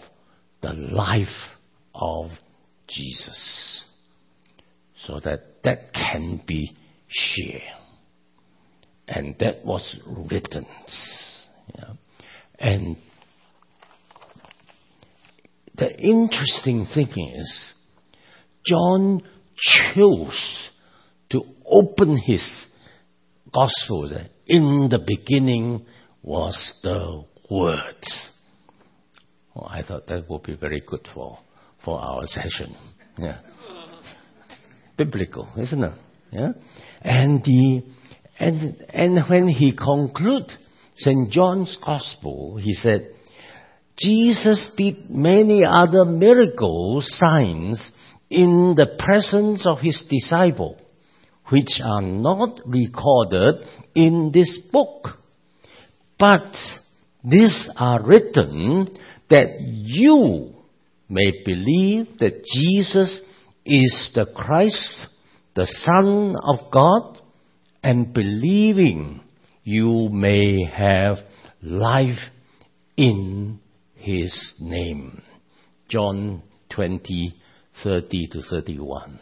[0.61, 1.27] the life
[1.93, 2.27] of
[2.87, 3.83] Jesus.
[5.05, 6.75] So that that can be
[7.07, 7.61] shared.
[9.07, 10.65] And that was written.
[11.75, 11.93] Yeah.
[12.59, 12.97] And
[15.75, 17.73] the interesting thing is,
[18.65, 19.23] John
[19.95, 20.69] chose
[21.31, 22.67] to open his
[23.53, 25.85] gospel that in the beginning
[26.21, 28.03] was the Word.
[29.55, 31.39] Oh, I thought that would be very good for,
[31.83, 32.75] for our session.
[33.17, 33.39] Yeah.
[34.99, 35.93] Biblical, isn't it?
[36.31, 36.51] Yeah.
[37.01, 37.83] And the,
[38.37, 40.51] and, and when he concluded
[40.97, 41.31] St.
[41.31, 43.09] John's Gospel, he said,
[43.97, 47.91] Jesus did many other miracles, signs
[48.29, 50.77] in the presence of his disciple,
[51.49, 55.07] which are not recorded in this book.
[56.19, 56.53] But
[57.23, 58.89] these are written
[59.29, 60.53] that you
[61.09, 63.21] may believe that Jesus
[63.69, 65.07] is the Christ,
[65.55, 67.21] the Son of God,
[67.83, 69.21] and believing
[69.63, 71.17] you may have
[71.61, 72.19] life
[72.97, 73.59] in
[73.95, 75.21] his name.
[75.87, 77.35] John 20,
[77.83, 79.19] 30 to 31.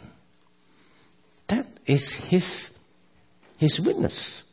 [1.49, 2.77] That is his,
[3.57, 4.43] his witness.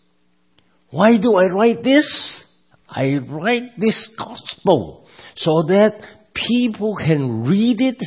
[0.90, 2.44] Why do I write this?
[2.88, 6.00] I write this gospel so that
[6.34, 8.02] people can read it,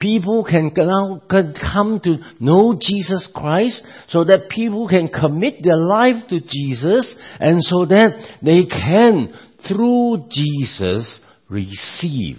[0.00, 5.76] people can, now, can come to know Jesus Christ, so that people can commit their
[5.76, 9.32] life to Jesus, and so that they can,
[9.68, 12.38] through Jesus, receive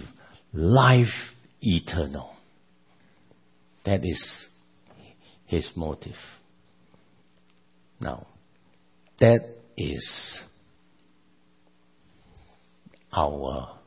[0.52, 1.06] life
[1.60, 2.34] eternal.
[3.84, 4.46] That is
[5.46, 6.16] his motive.
[8.00, 8.26] Now,
[9.20, 9.40] that
[9.76, 10.42] is
[13.12, 13.78] our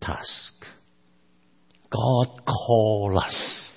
[0.00, 0.54] task.
[1.92, 3.70] God called us.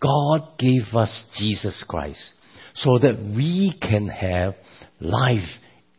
[0.00, 2.34] God gave us Jesus Christ
[2.74, 4.54] so that we can have
[5.00, 5.48] life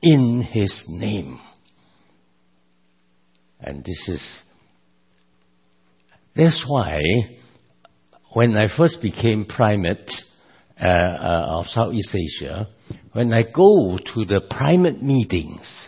[0.02, 1.40] in His name.
[3.60, 4.44] And this is,
[6.36, 7.00] that's why
[8.34, 10.12] when I first became primate
[10.80, 12.68] uh, uh, of Southeast Asia,
[13.14, 15.88] when I go to the primate meetings,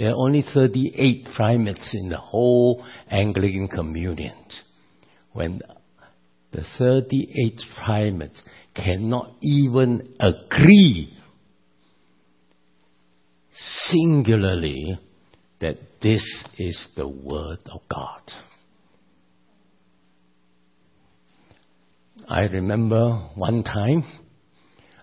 [0.00, 4.32] there are only 38 primates in the whole Anglican communion.
[5.34, 5.60] When
[6.52, 8.42] the 38 primates
[8.74, 11.14] cannot even agree
[13.52, 14.98] singularly
[15.60, 16.24] that this
[16.56, 18.22] is the Word of God.
[22.26, 24.04] I remember one time,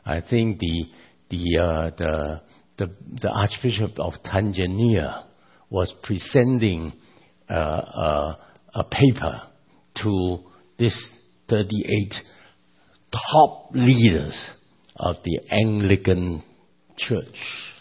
[0.04, 0.86] I think the,
[1.30, 2.42] the, uh, the,
[2.78, 5.24] the, the, Archbishop of Tanzania
[5.70, 6.94] was presenting
[7.50, 8.36] uh, uh,
[8.74, 9.42] a paper
[10.04, 10.40] to
[10.78, 10.96] this
[11.50, 12.14] 38
[13.12, 14.50] top leaders
[14.96, 16.44] of the Anglican
[16.98, 17.74] Church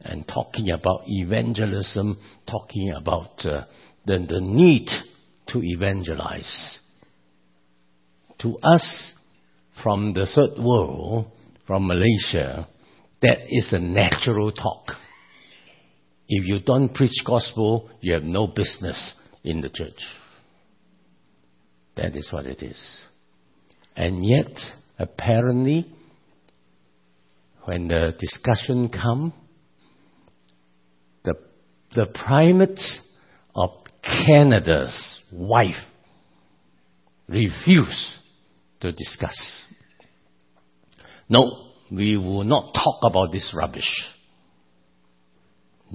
[0.00, 3.64] and talking about evangelism, talking about uh,
[4.06, 4.88] the, the need
[5.48, 6.78] to evangelize.
[8.40, 9.12] To us,
[9.82, 11.26] from the third world,
[11.66, 12.68] from Malaysia,
[13.22, 14.92] that is a natural talk.
[16.28, 20.00] If you don't preach gospel, you have no business in the church.
[21.96, 22.78] That is what it is.
[23.96, 24.52] And yet,
[24.98, 25.86] apparently,
[27.64, 29.32] when the discussion come,
[31.24, 31.34] the
[31.94, 32.80] the primate
[33.54, 33.70] of
[34.02, 35.74] Canada's wife
[37.28, 38.14] refused
[38.80, 39.62] to discuss.
[41.28, 44.04] No, we will not talk about this rubbish.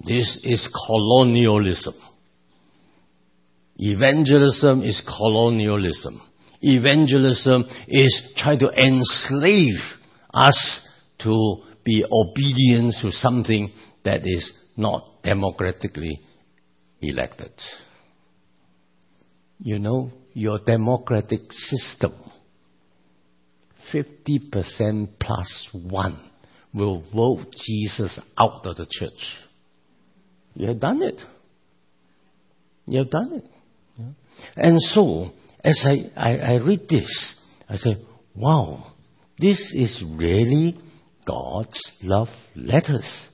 [0.05, 1.93] This is colonialism.
[3.77, 6.21] Evangelism is colonialism.
[6.61, 9.79] Evangelism is trying to enslave
[10.33, 10.87] us
[11.19, 13.71] to be obedient to something
[14.03, 16.21] that is not democratically
[17.01, 17.51] elected.
[19.63, 22.11] you know, your democratic system,
[23.93, 26.19] 50% plus one
[26.73, 29.11] will vote Jesus out of the church.
[30.55, 31.21] You have done it.
[32.87, 33.45] You have done it.
[33.97, 34.05] Yeah.
[34.55, 35.31] And so,
[35.63, 37.35] as I, I, I read this,
[37.69, 37.95] I say,
[38.35, 38.93] wow,
[39.39, 40.77] this is really
[41.25, 43.29] God's love letters.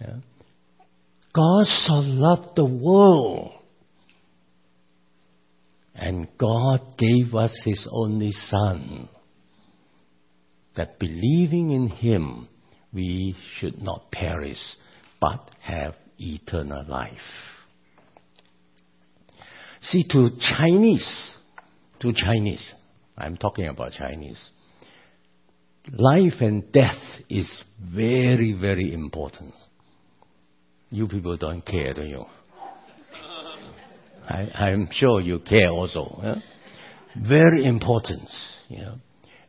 [0.00, 0.16] Yeah.
[1.34, 3.52] God so loved the world.
[5.94, 9.08] And God gave us His only Son.
[10.76, 12.48] That believing in Him,
[12.92, 14.58] we should not perish,
[15.20, 17.18] but have eternal life.
[19.82, 21.32] See, to Chinese,
[22.00, 22.72] to Chinese,
[23.16, 24.42] I'm talking about Chinese,
[25.92, 29.54] life and death is very, very important.
[30.90, 32.24] You people don't care, do you?
[34.28, 36.40] I, am sure you care also.
[37.16, 38.28] Very important,
[38.68, 38.94] you know.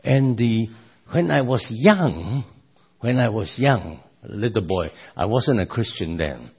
[0.03, 0.67] And the,
[1.11, 2.45] when I was young,
[2.99, 6.51] when I was young, little boy, I wasn't a Christian then.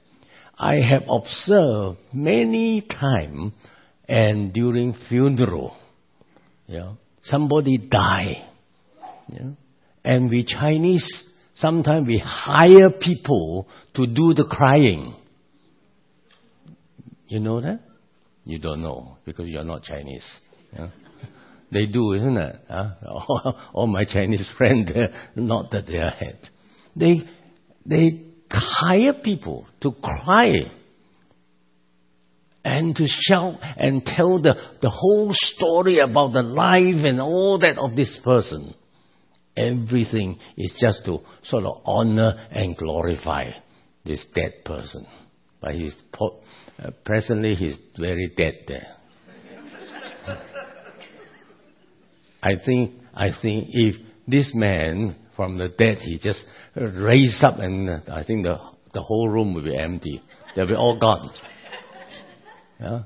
[0.57, 3.53] I have observed many times
[4.07, 5.75] and during funeral,
[6.67, 8.47] you know, somebody die.
[9.27, 9.57] You know,
[10.03, 11.05] and we Chinese,
[11.55, 15.15] sometimes we hire people to do the crying.
[17.27, 17.79] You know that?
[18.43, 20.25] You don't know because you're not Chinese.
[20.71, 20.89] Yeah?
[21.71, 22.55] They do, isn't it?
[22.69, 23.51] Huh?
[23.73, 24.91] All my Chinese friends,
[25.35, 26.39] not that they are head.
[26.95, 27.27] They,
[27.85, 30.71] they hire people to cry
[32.63, 37.77] and to shout and tell the, the whole story about the life and all that
[37.77, 38.73] of this person.
[39.55, 43.51] Everything is just to sort of honor and glorify
[44.03, 45.05] this dead person.
[45.61, 48.94] But he's uh, presently he's very dead there.
[52.45, 53.95] I think I think if
[54.27, 56.43] this man from the dead he just
[56.75, 58.57] raised up and I think the
[58.93, 60.21] the whole room will be empty.
[60.55, 61.31] They'll be all gone.
[62.79, 63.03] Yeah?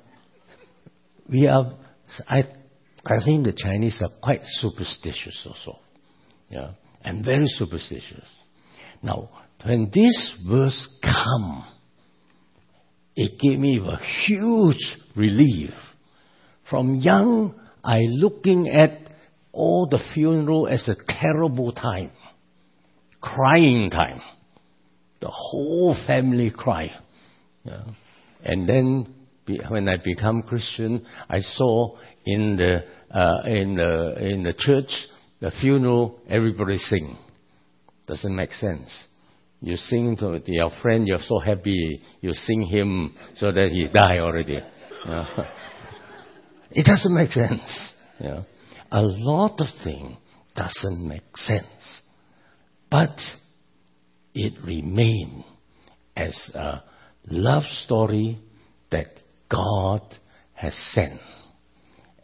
[1.31, 1.73] We are
[2.27, 2.39] I
[3.05, 5.79] I think the Chinese are quite superstitious also.
[6.49, 6.71] Yeah,
[7.03, 8.27] and very superstitious.
[9.01, 9.29] Now,
[9.63, 11.65] when this verse come,
[13.15, 15.71] it gave me a huge relief.
[16.69, 19.08] From young, I looking at
[19.51, 22.11] all the funeral as a terrible time,
[23.21, 24.21] crying time.
[25.21, 26.91] The whole family cry.
[27.65, 27.83] Yeah.
[28.43, 29.13] And then
[29.67, 32.83] when I become Christian, I saw in the
[33.13, 34.89] uh, in the in the church
[35.41, 37.17] the funeral everybody sing.
[38.07, 38.95] Doesn't make sense.
[39.61, 44.19] You sing to your friend, you're so happy, you sing him so that he die
[44.19, 44.59] already.
[46.71, 47.93] it doesn't make sense.
[48.91, 50.17] A lot of things
[50.55, 52.01] doesn't make sense.
[52.89, 53.17] But
[54.33, 55.43] it remains
[56.15, 56.83] as a
[57.27, 58.39] love story
[58.91, 59.07] that
[59.49, 60.01] God
[60.53, 61.19] has sent.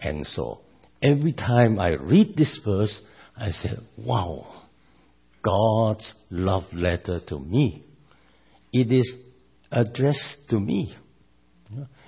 [0.01, 0.62] And so
[1.01, 3.01] every time I read this verse,
[3.38, 4.63] I say, wow,
[5.43, 7.84] God's love letter to me.
[8.73, 9.13] It is
[9.71, 10.95] addressed to me.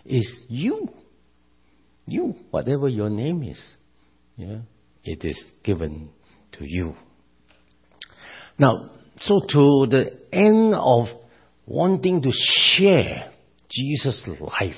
[0.05, 0.89] It's you.
[2.05, 3.61] You, whatever your name is.
[4.37, 4.59] Yeah,
[5.03, 6.09] it is given
[6.53, 6.93] to you.
[8.59, 11.07] Now, so to the end of
[11.65, 13.31] wanting to share
[13.69, 14.75] Jesus' life,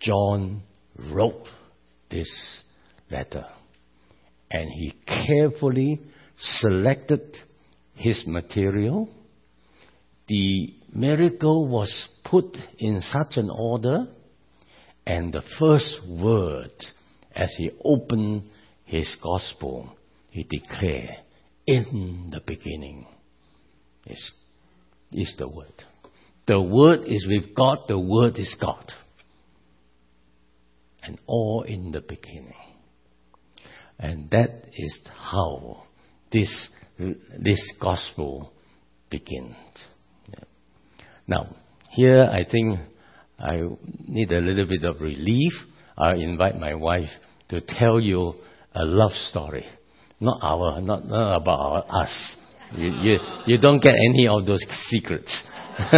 [0.00, 0.62] John
[1.12, 1.46] wrote
[2.10, 2.62] this
[3.10, 3.44] letter.
[4.50, 4.94] And he
[5.26, 6.00] carefully
[6.38, 7.36] selected
[7.94, 9.08] his material.
[10.28, 14.06] The miracle was put in such an order,
[15.04, 16.70] and the first word
[17.38, 18.42] as he opened
[18.84, 19.96] his gospel,
[20.30, 21.18] he declared,
[21.66, 23.06] In the beginning
[24.06, 24.32] is,
[25.12, 25.84] is the word.
[26.46, 28.92] The word is with God, the word is God.
[31.02, 32.54] And all in the beginning.
[33.98, 35.84] And that is how
[36.32, 36.68] this,
[36.98, 38.52] this gospel
[39.10, 39.54] begins.
[41.26, 41.54] Now,
[41.90, 42.78] here I think
[43.38, 43.62] I
[44.06, 45.52] need a little bit of relief.
[45.96, 47.08] I invite my wife
[47.48, 48.34] to tell you
[48.74, 49.64] a love story.
[50.20, 52.36] Not our, not, not about our, us.
[52.76, 55.42] You, you, you don't get any of those secrets.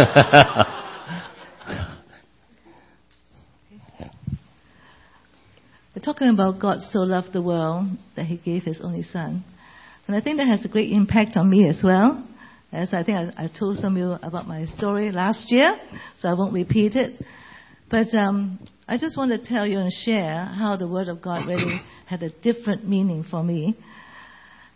[5.93, 9.43] We're talking about God so loved the world that He gave His only Son.
[10.07, 12.25] And I think that has a great impact on me as well.
[12.71, 15.77] As I think I, I told some of you about my story last year,
[16.19, 17.21] so I won't repeat it.
[17.89, 18.59] But um,
[18.91, 22.21] I just want to tell you and share how the Word of God really had
[22.23, 23.77] a different meaning for me.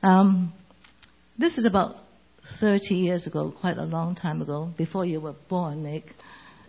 [0.03, 0.53] Um,
[1.38, 1.97] this is about
[2.61, 6.05] 30 years ago, quite a long time ago, before you were born, Nick.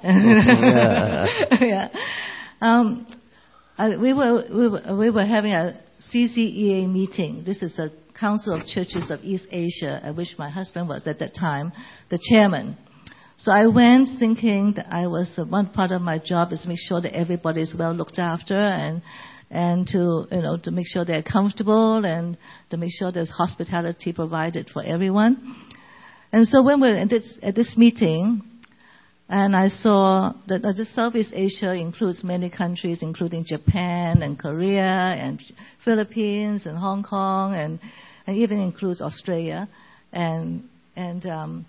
[0.03, 1.88] yeah.
[2.59, 3.07] Um,
[3.76, 5.78] I, we, were, we, were, we were having a
[6.11, 7.44] CCEA meeting.
[7.44, 11.18] This is a Council of Churches of East Asia, at which my husband was at
[11.18, 11.70] that time
[12.11, 12.78] the chairman.
[13.39, 16.68] So I went thinking that I was uh, one part of my job is to
[16.68, 19.03] make sure that everybody is well looked after and
[19.51, 22.37] and to you know to make sure they're comfortable and
[22.70, 25.57] to make sure there's hospitality provided for everyone.
[26.32, 28.43] And so when we're at this, at this meeting,
[29.28, 34.82] and I saw that uh, the Southeast Asia includes many countries, including Japan and Korea
[34.82, 35.43] and
[35.84, 37.80] Philippines and Hong Kong, and,
[38.26, 39.68] and even includes Australia
[40.12, 41.66] and and um,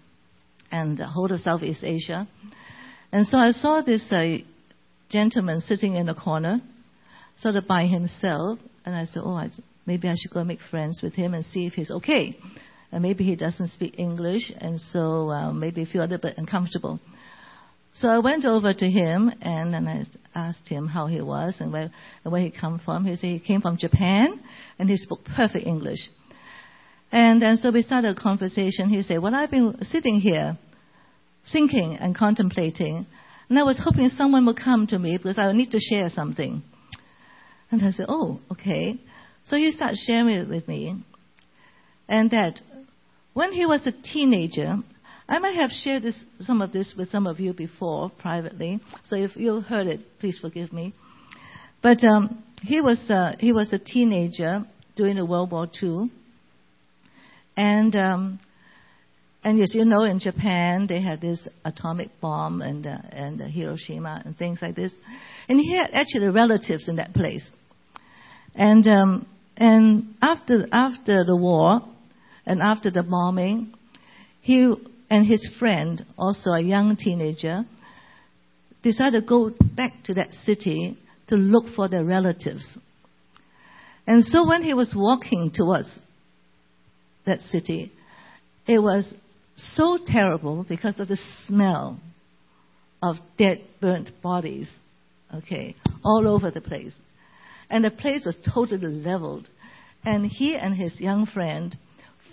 [0.72, 2.28] and the whole of Southeast Asia.
[3.12, 4.38] And so I saw this uh,
[5.10, 6.62] gentleman sitting in a corner,
[7.40, 9.50] sort of by himself, and I said, "Oh, I,
[9.86, 12.38] maybe I should go make friends with him and see if he's okay."
[12.92, 17.00] And maybe he doesn't speak English, and so uh, maybe feel a little bit uncomfortable.
[18.00, 20.06] So I went over to him and, and I
[20.36, 21.90] asked him how he was and where,
[22.24, 23.06] and where he come from.
[23.06, 24.40] He said he came from Japan
[24.78, 25.98] and he spoke perfect English.
[27.12, 28.90] And, so we started a conversation.
[28.90, 30.58] He said, Well, I've been sitting here
[31.52, 33.06] thinking and contemplating,
[33.50, 36.62] and I was hoping someone would come to me because I need to share something.
[37.72, 39.00] And I said, Oh, okay.
[39.46, 41.04] So he started sharing it with me.
[42.10, 42.60] And that
[43.34, 44.78] when he was a teenager,
[45.30, 49.16] I might have shared this, some of this with some of you before privately, so
[49.16, 50.94] if you heard it, please forgive me.
[51.82, 56.10] But um, he was uh, he was a teenager during the World War II,
[57.58, 58.40] and um,
[59.44, 63.46] and as you know, in Japan they had this atomic bomb and uh, and uh,
[63.46, 64.94] Hiroshima and things like this,
[65.50, 67.44] and he had actually relatives in that place,
[68.56, 69.28] and um,
[69.58, 71.82] and after after the war,
[72.46, 73.74] and after the bombing,
[74.42, 74.74] he
[75.10, 77.66] and his friend, also a young teenager,
[78.84, 80.98] decided to go back to that city
[81.28, 82.78] to look for their relatives.
[84.06, 85.90] And so when he was walking towards
[87.28, 87.92] that city,
[88.66, 89.14] it was
[89.76, 92.00] so terrible because of the smell
[93.04, 94.70] of dead, burnt bodies,
[95.34, 96.96] okay, all over the place.
[97.70, 99.48] And the place was totally leveled.
[100.04, 101.76] And he and his young friend,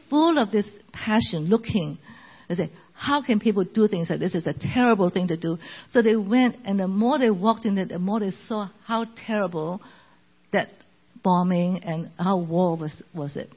[0.08, 1.98] full of this passion, looking
[2.48, 4.34] they say, how can people do things like this?
[4.34, 5.58] It's a terrible thing to do.
[5.90, 9.06] So they went, and the more they walked in it, the more they saw how
[9.26, 9.80] terrible
[10.52, 10.68] that
[11.22, 13.50] bombing and how war was, was it.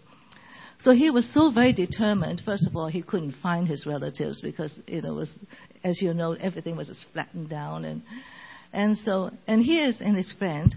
[0.82, 2.42] So he was so very determined.
[2.46, 5.32] First of all, he couldn't find his relatives because you know, was,
[5.84, 8.04] as you know, everything was just flattened down, and
[8.72, 10.76] and so and he is and his friend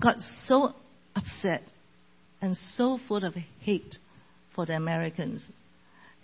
[0.00, 0.74] got so
[1.14, 1.62] upset
[2.40, 3.96] and so full of hate
[4.54, 5.42] for the Americans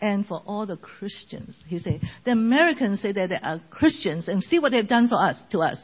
[0.01, 1.57] and for all the Christians.
[1.67, 5.23] He said, the Americans say that they are Christians and see what they've done for
[5.23, 5.79] us, to us.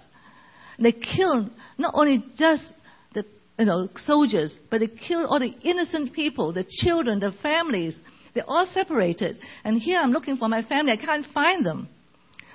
[0.78, 2.64] They killed not only just
[3.58, 7.96] you know, soldiers, but they killed all the innocent people, the children, the families.
[8.34, 9.38] They're all separated.
[9.64, 10.92] And here I'm looking for my family.
[10.92, 11.88] I can't find them.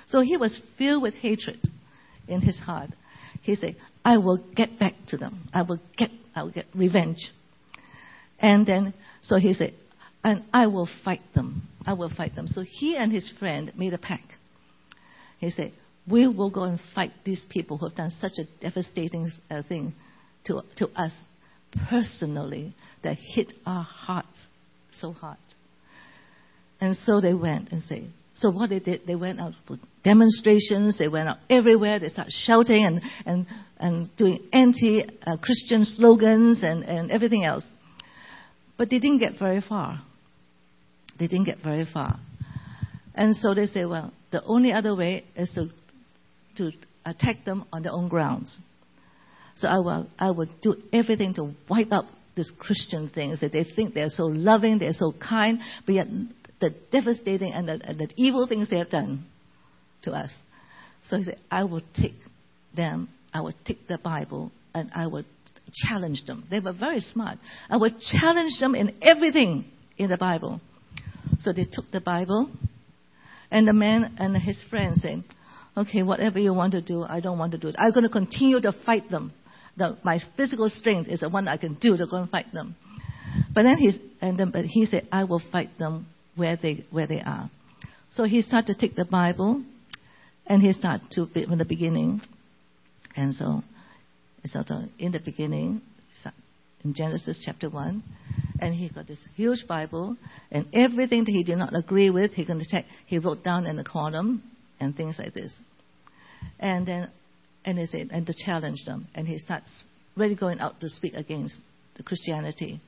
[0.08, 1.58] So he was filled with hatred
[2.28, 2.90] in his heart.
[3.42, 5.48] He said, I will get back to them.
[5.52, 7.32] I will get, I will get revenge.
[8.38, 9.74] And then, so he said,
[10.22, 11.68] and I will fight them.
[11.84, 12.46] I will fight them.
[12.46, 14.32] So he and his friend made a pact.
[15.38, 15.72] He said,
[16.08, 19.94] We will go and fight these people who have done such a devastating uh, thing
[20.46, 21.12] to, to us
[21.88, 24.36] personally that hit our hearts
[25.00, 25.38] so hard.
[26.80, 30.98] And so they went and said, so what they did, they went out for demonstrations,
[30.98, 33.46] they went out everywhere, they started shouting and, and,
[33.78, 37.64] and doing anti-Christian uh, slogans and, and everything else.
[38.76, 40.02] But they didn't get very far
[41.18, 42.18] they didn't get very far.
[43.14, 45.68] And so they say, well, the only other way is to,
[46.56, 46.72] to
[47.04, 48.56] attack them on their own grounds.
[49.56, 53.64] So I will, I will do everything to wipe out these Christian things that they
[53.64, 56.06] think they're so loving, they're so kind, but yet
[56.60, 59.26] the devastating and the, and the evil things they have done
[60.02, 60.30] to us.
[61.08, 62.14] So he said, I will take
[62.74, 65.24] them, I will take the Bible, and I will
[65.88, 66.46] challenge them.
[66.50, 67.38] They were very smart.
[67.68, 69.66] I will challenge them in everything
[69.98, 70.60] in the Bible.
[71.40, 72.50] So they took the Bible,
[73.50, 75.24] and the man and his friend said,
[75.76, 77.76] Okay, whatever you want to do, I don't want to do it.
[77.78, 79.32] I'm going to continue to fight them.
[79.76, 82.76] The, my physical strength is the one I can do to go and fight them.
[83.54, 86.06] But then he's, and then, but he said, I will fight them
[86.36, 87.50] where they, where they are.
[88.10, 89.62] So he started to take the Bible,
[90.46, 92.20] and he started to, from the beginning,
[93.16, 93.62] And so,
[94.46, 95.82] sort in the beginning,
[96.84, 98.02] in Genesis chapter 1,
[98.60, 100.16] and he got this huge Bible,
[100.50, 103.76] and everything that he did not agree with, he, can take, he wrote down in
[103.76, 104.42] the column,
[104.80, 105.52] and things like this.
[106.58, 107.10] And then,
[107.64, 109.84] and he said, and to challenge them, and he starts
[110.16, 111.54] really going out to speak against
[111.96, 112.80] the Christianity.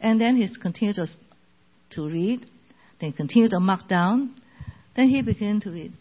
[0.00, 1.06] And then he's continued to,
[1.92, 2.46] to read,
[3.00, 4.34] then continued to mark down,
[4.94, 5.92] then he began to read.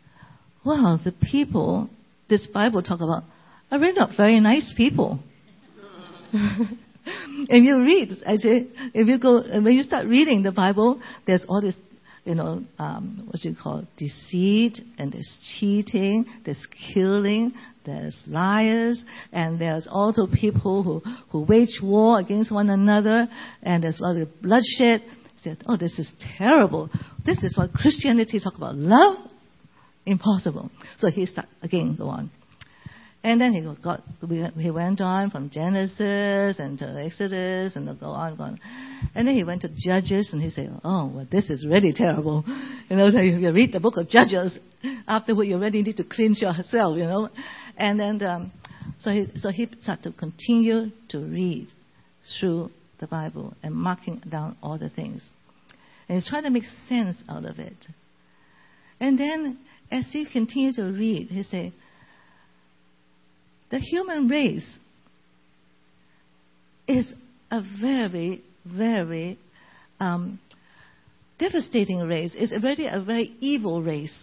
[0.66, 1.90] Wow, the people
[2.30, 3.24] this Bible talk about
[3.72, 5.20] are really not very nice people.
[6.34, 11.46] if you read, I say, if you go, when you start reading the Bible, there's
[11.48, 11.76] all this,
[12.26, 17.54] you know, um, what you call deceit, and there's cheating, there's killing,
[17.86, 23.28] there's liars, and there's also people who, who wage war against one another,
[23.62, 25.04] and there's all the bloodshed.
[25.44, 26.90] Said, oh, this is terrible.
[27.24, 28.76] This is what Christianity talk about.
[28.76, 29.18] Love?
[30.08, 30.72] Impossible.
[30.98, 32.32] So he start again, go on.
[33.26, 34.04] And then he got,
[34.56, 38.60] he went on from Genesis and to Exodus and go on, go on.
[39.16, 42.44] And then he went to Judges and he said, oh, well, this is really terrible.
[42.88, 44.60] You know, so you read the book of Judges,
[45.08, 47.30] afterward you really need to cleanse yourself, you know.
[47.76, 48.52] And then, um,
[49.00, 51.70] so he, so he started to continue to read
[52.40, 52.70] through
[53.00, 55.24] the Bible and marking down all the things.
[56.08, 57.88] And he's trying to make sense out of it.
[59.00, 59.58] And then,
[59.92, 61.74] as he continued to read, he said,
[63.72, 64.66] the human race
[66.88, 67.08] is
[67.52, 69.38] a very, very
[70.00, 70.40] um,
[71.40, 72.34] devastating race.
[72.36, 74.14] It's already a very evil race.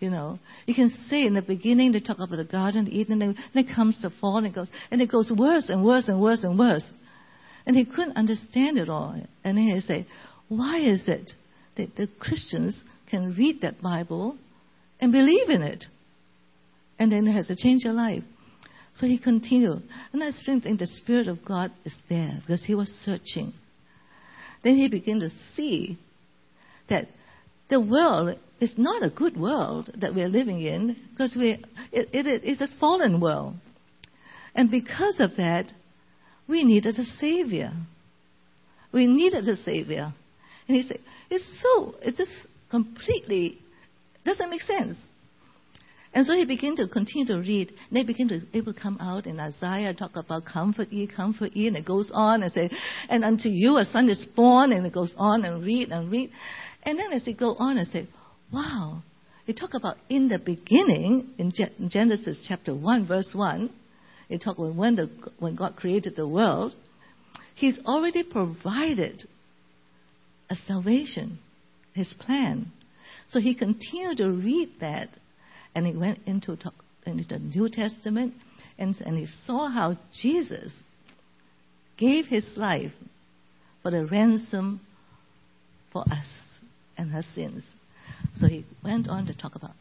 [0.00, 3.36] You know, you can see in the beginning they talk about the Garden Eden, and
[3.54, 6.44] then comes the fall, and it goes, and it goes worse and worse and worse
[6.44, 6.84] and worse.
[7.64, 9.18] And he couldn't understand it all.
[9.44, 10.06] And he say,
[10.48, 11.30] why is it
[11.76, 12.78] that the Christians
[13.08, 14.36] can read that Bible
[15.00, 15.84] and believe in it?
[17.04, 18.22] And then it has to change your life.
[18.94, 19.82] So he continued.
[20.14, 23.52] And I think the Spirit of God is there because he was searching.
[24.62, 25.98] Then he began to see
[26.88, 27.08] that
[27.68, 32.42] the world is not a good world that we're living in because we, it, it
[32.42, 33.56] is a fallen world.
[34.54, 35.66] And because of that,
[36.48, 37.72] we needed a Savior.
[38.92, 40.14] We needed a Savior.
[40.68, 42.32] And he said, it's so, it just
[42.70, 43.58] completely
[44.24, 44.96] doesn't make sense.
[46.14, 47.70] And so he began to continue to read.
[47.70, 51.54] And they begin to able to come out in Isaiah, talk about comfort ye, comfort
[51.54, 52.70] ye, and it goes on and say,
[53.08, 56.30] and unto you a son is born, and it goes on and read and read.
[56.84, 58.06] And then as it go on and say,
[58.52, 59.02] wow,
[59.48, 61.52] it talk about in the beginning, in
[61.88, 63.68] Genesis chapter 1, verse 1,
[64.28, 65.10] it talk about when, the,
[65.40, 66.74] when God created the world,
[67.56, 69.24] He's already provided
[70.48, 71.40] a salvation,
[71.92, 72.72] His plan.
[73.30, 75.08] So he continued to read that
[75.74, 76.56] and he went into,
[77.06, 78.34] into the New Testament
[78.78, 80.72] and, and he saw how Jesus
[81.96, 82.92] gave his life
[83.82, 84.80] for the ransom
[85.92, 86.26] for us
[86.96, 87.62] and her sins.
[88.36, 89.72] So he went on to talk about,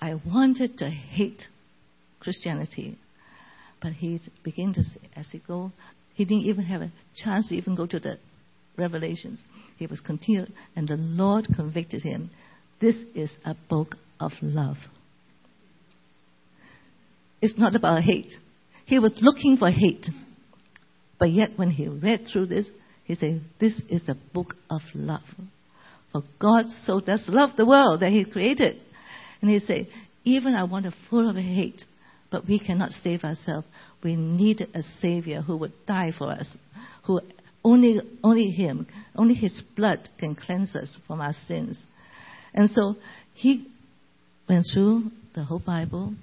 [0.00, 1.44] I wanted to hate
[2.20, 2.98] Christianity,
[3.80, 5.72] but he began to say, as he go,
[6.14, 8.18] he didn't even have a chance to even go to the
[8.76, 9.40] Revelations.
[9.78, 12.30] He was continued, and the Lord convicted him.
[12.80, 14.76] This is a book of love.
[17.40, 18.32] It's not about hate.
[18.86, 20.06] He was looking for hate.
[21.18, 22.68] But yet, when he read through this,
[23.04, 25.22] he said, This is a book of love.
[26.12, 28.80] For God so does love the world that he created.
[29.40, 29.88] And he said,
[30.24, 31.82] Even I want a full of hate,
[32.30, 33.66] but we cannot save ourselves.
[34.02, 36.48] We need a Savior who would die for us,
[37.04, 37.20] who
[37.64, 41.76] only, only Him, only His blood can cleanse us from our sins.
[42.54, 42.96] And so
[43.34, 43.66] he
[44.48, 46.14] went through the whole Bible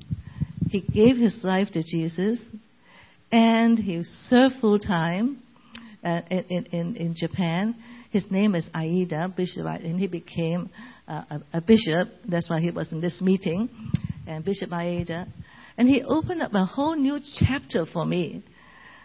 [0.73, 2.39] he gave his life to Jesus,
[3.31, 5.37] and he served full time
[6.03, 7.75] uh, in, in, in Japan.
[8.09, 10.71] His name is Aida Bishop, and he became
[11.07, 12.07] uh, a, a, bishop.
[12.27, 13.69] That's why he was in this meeting,
[14.25, 15.27] and Bishop Aida.
[15.77, 18.43] And he opened up a whole new chapter for me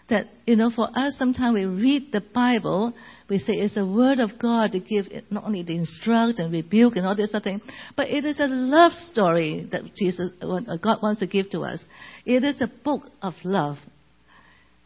[0.08, 2.94] that, you know, for us, sometimes we read the Bible,
[3.28, 6.96] we say it's a word of God to give not only to instruct and rebuke
[6.96, 7.60] and all this other thing,
[7.96, 11.80] but it is a love story that Jesus, uh, God wants to give to us.
[12.24, 13.76] It is a book of love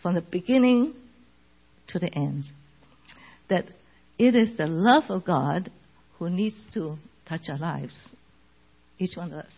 [0.02, 0.94] from the beginning
[1.88, 2.44] to the end.
[3.48, 3.66] That
[4.18, 5.70] it is the love of God
[6.18, 6.96] who needs to
[7.28, 7.96] touch our lives,
[8.98, 9.52] each one of us.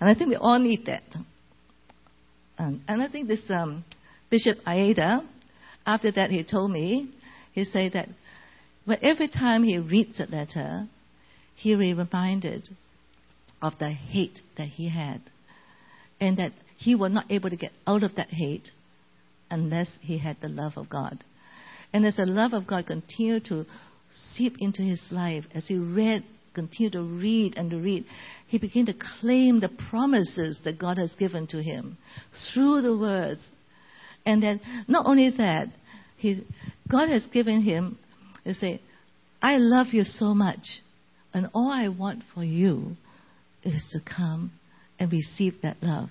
[0.00, 1.02] And I think we all need that.
[2.58, 3.84] And, and I think this um,
[4.32, 5.20] Bishop Aida,
[5.84, 7.10] after that he told me,
[7.52, 8.08] he said that
[8.86, 10.88] but every time he reads a letter,
[11.54, 12.68] he reminded
[13.60, 15.20] of the hate that he had.
[16.18, 18.70] And that he was not able to get out of that hate
[19.50, 21.22] unless he had the love of God.
[21.92, 23.66] And as the love of God continued to
[24.34, 26.24] seep into his life, as he read,
[26.54, 28.04] continued to read and to read,
[28.48, 31.98] he began to claim the promises that God has given to him
[32.52, 33.42] through the words.
[34.24, 35.66] And then not only that,
[36.16, 36.44] he,
[36.88, 37.98] God has given him,
[38.44, 38.80] you say,
[39.42, 40.80] I love you so much,
[41.34, 42.96] and all I want for you
[43.64, 44.52] is to come
[44.98, 46.10] and receive that love,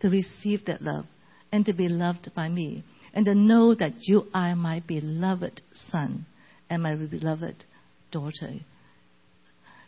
[0.00, 1.06] to receive that love,
[1.50, 2.84] and to be loved by me,
[3.14, 6.26] and to know that you are my beloved son
[6.68, 7.64] and my beloved
[8.10, 8.60] daughter.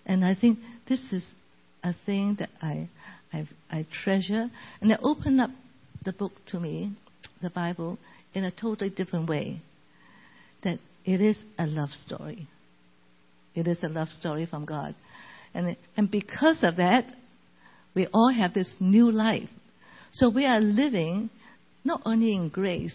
[0.06, 0.58] And I think
[0.88, 1.22] this is
[1.84, 2.88] a thing that I,
[3.32, 4.50] I, I treasure,
[4.80, 5.50] and it opened up
[6.04, 6.92] the book to me,
[7.42, 7.98] the Bible,
[8.34, 9.60] in a totally different way.
[10.62, 12.48] That it is a love story.
[13.54, 14.94] It is a love story from God.
[15.54, 17.06] And, and because of that,
[17.94, 19.48] we all have this new life.
[20.12, 21.30] So we are living
[21.84, 22.94] not only in grace,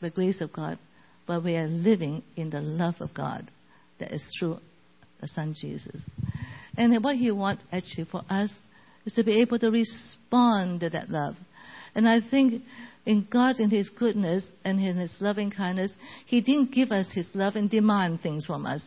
[0.00, 0.78] the grace of God,
[1.26, 3.50] but we are living in the love of God
[3.98, 4.58] that is through
[5.20, 6.00] the Son Jesus.
[6.76, 8.52] And what He wants actually for us
[9.04, 11.36] is to be able to respond to that love.
[11.94, 12.62] And I think
[13.06, 15.92] in God, in His goodness and in His loving kindness,
[16.26, 18.82] He didn't give us His love and demand things from us.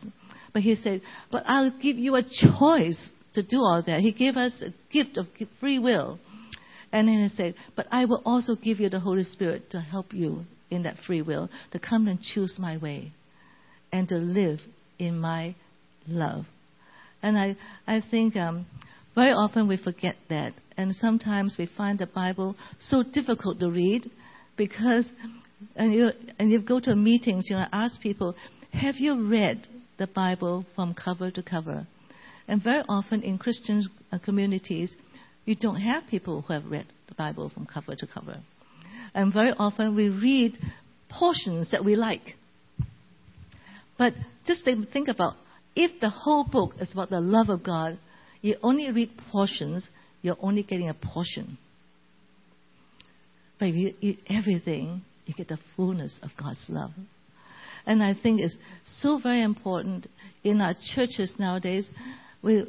[0.52, 2.98] But He said, But I'll give you a choice
[3.34, 4.00] to do all that.
[4.00, 5.26] He gave us a gift of
[5.60, 6.18] free will.
[6.92, 10.12] And then he said, But I will also give you the Holy Spirit to help
[10.12, 13.12] you in that free will, to come and choose my way
[13.92, 14.60] and to live
[14.98, 15.54] in my
[16.06, 16.44] love.
[17.22, 17.56] And I,
[17.86, 18.66] I think um,
[19.14, 20.52] very often we forget that.
[20.76, 24.10] And sometimes we find the Bible so difficult to read
[24.56, 25.10] because,
[25.76, 28.34] and you, and you go to meetings, you know, ask people,
[28.72, 29.66] have you read
[29.98, 31.86] the Bible from cover to cover?
[32.48, 34.94] And very often in Christian uh, communities,
[35.44, 38.40] you don't have people who have read the Bible from cover to cover.
[39.14, 40.58] And very often we read
[41.08, 42.36] portions that we like.
[43.96, 44.14] But
[44.46, 45.34] just think about
[45.76, 47.98] if the whole book is about the love of God,
[48.40, 49.88] you only read portions,
[50.24, 51.58] you're only getting a portion.
[53.58, 56.92] But if you eat everything, you get the fullness of God's love.
[57.84, 58.56] And I think it's
[59.00, 60.06] so very important
[60.42, 61.86] in our churches nowadays
[62.42, 62.64] we,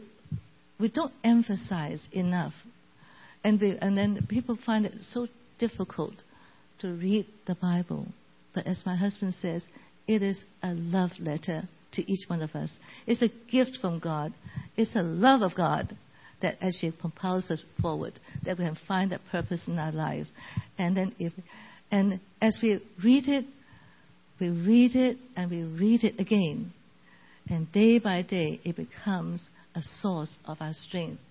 [0.78, 2.52] we don't emphasize enough.
[3.42, 5.28] And, and then people find it so
[5.58, 6.16] difficult
[6.80, 8.08] to read the Bible.
[8.54, 9.64] But as my husband says,
[10.10, 12.72] it is a love letter to each one of us.
[13.08, 14.34] It's a gift from God.
[14.76, 15.96] It's a love of God
[16.42, 18.14] that actually propels us forward,
[18.44, 20.30] that we can find that purpose in our lives.
[20.78, 21.34] And then if,
[21.92, 23.46] and as we read it,
[24.40, 26.74] we read it and we read it again.
[27.50, 31.22] And day by day, it becomes a source of our strength.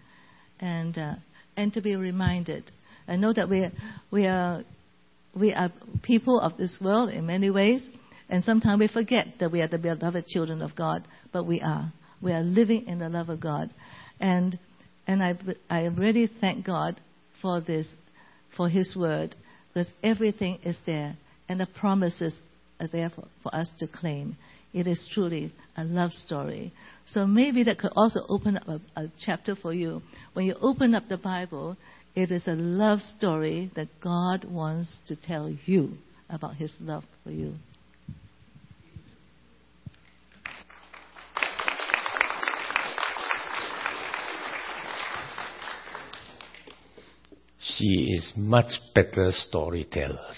[0.61, 1.14] And, uh,
[1.57, 2.70] and to be reminded.
[3.07, 3.68] I know that we,
[4.11, 4.62] we, are,
[5.38, 5.70] we are
[6.02, 7.84] people of this world in many ways,
[8.28, 11.92] and sometimes we forget that we are the beloved children of God, but we are.
[12.22, 13.70] We are living in the love of God.
[14.18, 14.59] And,
[15.07, 15.34] and I,
[15.68, 17.00] I really thank God
[17.42, 17.88] for this,
[18.57, 19.34] for His word,
[19.72, 21.16] because everything is there,
[21.48, 22.34] and the promises
[22.80, 24.36] are there for, for us to claim.
[24.72, 26.72] It is truly a love story.
[27.07, 30.02] So maybe that could also open up a, a chapter for you.
[30.32, 31.76] When you open up the Bible,
[32.14, 35.92] it is a love story that God wants to tell you
[36.28, 37.55] about His love for you.
[47.77, 50.37] She is much better storytellers.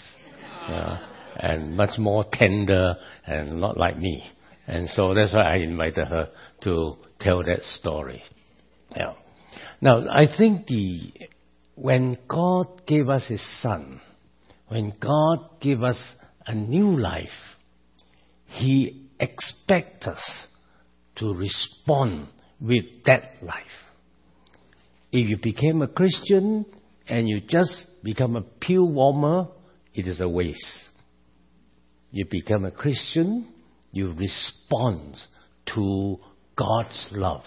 [0.68, 0.98] Yeah
[1.38, 4.24] and much more tender and not like me.
[4.66, 6.28] And so that's why I invited her
[6.62, 8.22] to tell that story.
[8.96, 9.14] Yeah.
[9.80, 11.12] Now, I think the,
[11.74, 14.00] when God gave us His Son,
[14.68, 15.98] when God gave us
[16.46, 17.28] a new life,
[18.46, 20.48] He expects us
[21.16, 22.28] to respond
[22.60, 23.64] with that life.
[25.12, 26.66] If you became a Christian
[27.08, 29.48] and you just become a pew warmer,
[29.94, 30.86] it is a waste
[32.16, 33.46] you become a Christian,
[33.92, 35.16] you respond
[35.74, 36.18] to
[36.56, 37.44] God's love.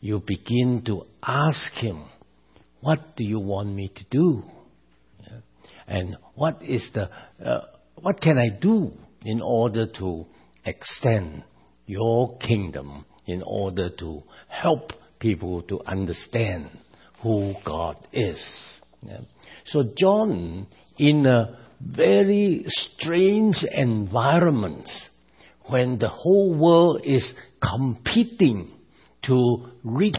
[0.00, 2.04] You begin to ask Him,
[2.80, 4.42] What do you want me to do?
[5.86, 7.08] And what is the,
[7.44, 7.60] uh,
[7.94, 8.90] what can I do
[9.24, 10.26] in order to
[10.64, 11.44] extend
[11.86, 14.90] your kingdom, in order to help
[15.20, 16.70] people to understand
[17.22, 18.80] who God is?
[19.02, 19.20] Yeah.
[19.66, 20.66] So John,
[20.98, 25.08] in a very strange environments
[25.66, 28.70] when the whole world is competing
[29.24, 30.14] to reach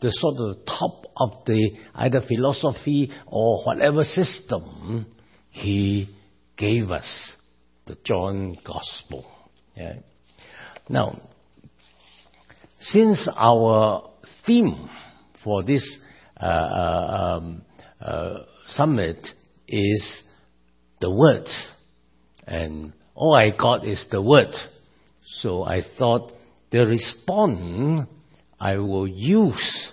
[0.00, 5.06] the sort of top of the either philosophy or whatever system,
[5.50, 6.08] he
[6.56, 7.36] gave us
[7.86, 9.24] the John Gospel.
[9.76, 9.94] Yeah.
[10.88, 11.20] Now,
[12.80, 14.10] since our
[14.44, 14.88] theme
[15.44, 15.84] for this
[16.40, 17.62] uh, uh, um,
[18.04, 19.26] uh, summit
[19.68, 20.22] is
[21.00, 21.46] the Word,
[22.46, 24.52] and all I got is the Word,
[25.40, 26.32] so I thought
[26.70, 28.08] the response
[28.58, 29.92] I will use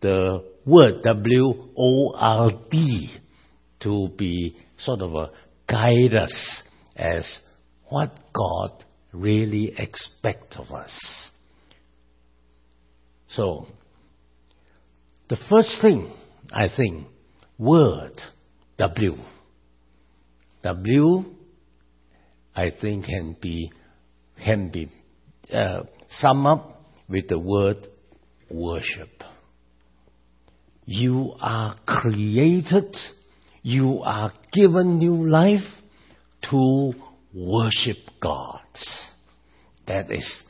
[0.00, 3.10] the word W O R D
[3.80, 5.30] to be sort of a
[5.68, 6.62] guide us
[6.96, 7.38] as
[7.88, 10.92] what God really expects of us.
[13.28, 13.66] So,
[15.28, 16.12] the first thing
[16.52, 17.06] I think,
[17.58, 18.12] word
[18.78, 19.16] W.
[20.62, 21.24] W,
[22.54, 23.72] I think can be
[24.44, 24.90] can be
[25.52, 27.86] uh, summed up with the word
[28.50, 29.10] worship.
[30.86, 32.96] You are created,
[33.62, 35.60] you are given new life
[36.50, 36.92] to
[37.34, 38.60] worship God.
[39.86, 40.44] That is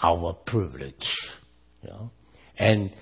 [0.00, 0.94] our privilege.
[2.58, 2.92] And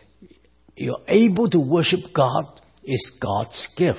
[0.81, 3.99] you're able to worship God is God's gift.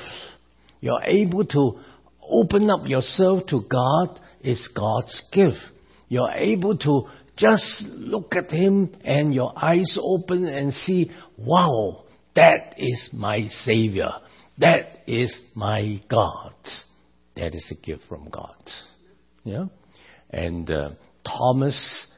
[0.81, 1.79] You're able to
[2.21, 5.57] open up yourself to God is God's gift.
[6.07, 7.03] You're able to
[7.37, 12.03] just look at Him and your eyes open and see, wow,
[12.35, 14.11] that is my Savior.
[14.57, 16.53] That is my God.
[17.35, 18.55] That is a gift from God.
[19.43, 19.65] Yeah?
[20.29, 20.91] And uh,
[21.25, 22.15] Thomas,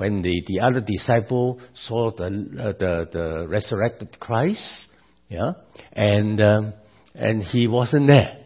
[0.00, 4.96] when the, the other disciple saw the, uh, the, the resurrected Christ,
[5.28, 5.52] yeah,
[5.92, 6.72] and, um,
[7.14, 8.38] and he wasn't there.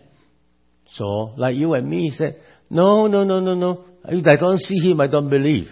[0.94, 2.40] So, like you and me, he said,
[2.70, 3.84] no, no, no, no, no.
[4.04, 5.68] If I don't see him, I don't believe.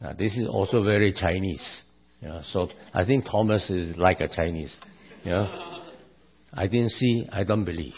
[0.00, 1.64] Now, this is also very Chinese.
[2.20, 4.76] Yeah, so I think Thomas is like a Chinese.
[5.24, 5.46] Yeah.
[6.52, 7.94] I didn't see, I don't believe.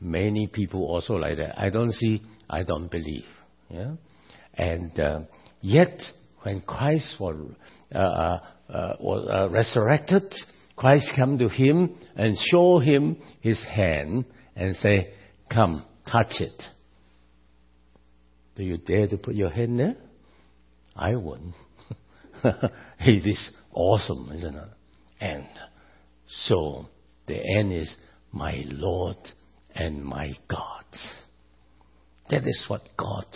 [0.00, 1.60] Many people also like that.
[1.60, 3.26] I don't see, I don't believe.
[3.68, 3.96] Yeah.
[4.54, 5.20] And uh,
[5.60, 6.00] yet,
[6.42, 7.52] when Christ was,
[7.94, 10.32] uh, uh, uh was uh, resurrected,
[10.76, 15.12] Christ come to him and show him his hand and say,
[15.52, 16.62] "Come, touch it."
[18.56, 19.96] Do you dare to put your hand there?
[20.96, 21.54] I wouldn't.
[22.44, 24.68] it is awesome, isn't it?
[25.20, 25.46] And
[26.26, 26.86] so
[27.26, 27.94] the end is
[28.32, 29.16] my Lord
[29.74, 30.84] and my God.
[32.30, 33.26] That is what God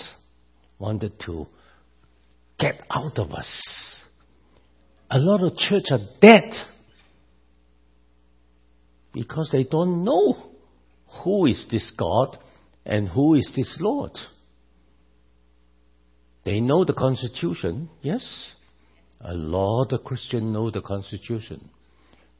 [0.78, 1.46] wanted to
[2.62, 4.02] get out of us.
[5.10, 6.50] A lot of church are dead
[9.12, 10.52] because they don't know
[11.22, 12.38] who is this God
[12.86, 14.12] and who is this Lord.
[16.44, 18.54] They know the Constitution, yes.
[19.20, 21.68] A lot of Christians know the Constitution.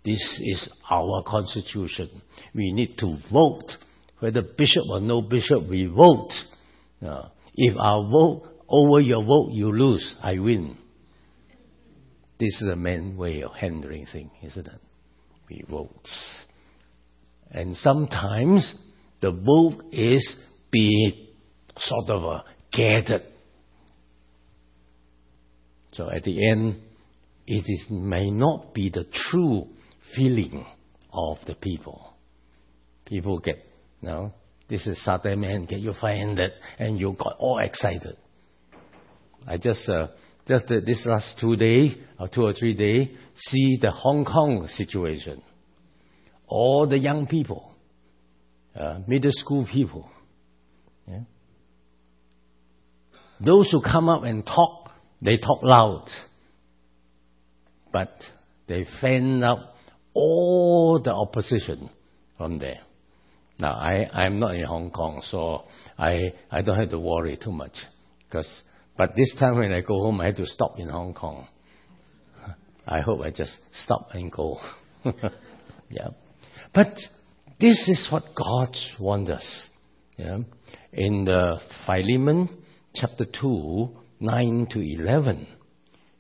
[0.05, 2.23] This is our Constitution.
[2.55, 3.71] We need to vote.
[4.19, 6.31] Whether bishop or no bishop, we vote.
[7.05, 10.77] Uh, if our vote, over your vote, you lose, I win.
[12.39, 14.81] This is a man way of handling things, isn't it?
[15.49, 16.09] We vote.
[17.51, 18.75] And sometimes
[19.21, 21.29] the vote is being
[21.77, 23.23] sort of a gathered
[25.93, 26.77] so at the end,
[27.47, 29.65] it is, may not be the true
[30.17, 30.67] feeling
[31.13, 32.15] of the people.
[33.05, 33.57] People get,
[34.01, 34.33] you know,
[34.69, 38.17] this is Saturday man, get you 500, and you got all excited.
[39.47, 40.09] I just, uh,
[40.47, 44.69] just uh, this last two days, or two or three days, see the Hong Kong
[44.69, 45.43] situation.
[46.47, 47.73] All the young people,
[48.75, 50.09] uh, middle school people,
[51.07, 51.21] yeah?
[53.41, 54.83] those who come up and talk
[55.23, 56.09] they talk loud,
[57.93, 58.11] but
[58.67, 59.61] they fan out
[60.15, 61.89] all the opposition
[62.37, 62.81] from there.
[63.59, 65.63] Now, I, I'm not in Hong Kong, so
[65.97, 67.75] I, I don't have to worry too much.
[68.31, 68.51] Cause,
[68.97, 71.47] but this time when I go home, I have to stop in Hong Kong.
[72.87, 74.59] I hope I just stop and go.
[75.89, 76.09] yeah.
[76.75, 76.95] But
[77.61, 79.69] this is what God wants us.
[80.17, 80.39] Yeah.
[80.93, 82.49] In the Philemon
[82.95, 85.47] chapter 2, 9 to 11,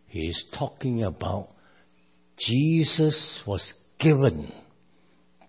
[0.06, 1.48] he is talking about
[2.38, 4.52] Jesus was given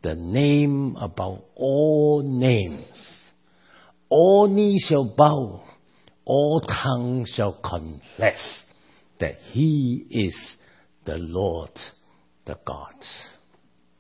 [0.04, 3.24] the name above all names.
[4.10, 5.64] All knees shall bow,
[6.26, 8.64] all tongues shall confess
[9.20, 10.58] that he is
[11.06, 11.72] the Lord,
[12.46, 12.96] the God.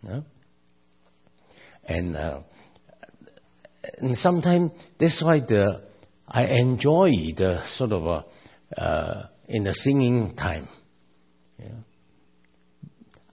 [0.03, 0.21] Yeah?
[1.85, 2.39] And, uh,
[3.97, 5.81] and sometimes that's why the
[6.27, 10.67] I enjoy the sort of a uh, in the singing time.
[11.59, 11.67] Yeah.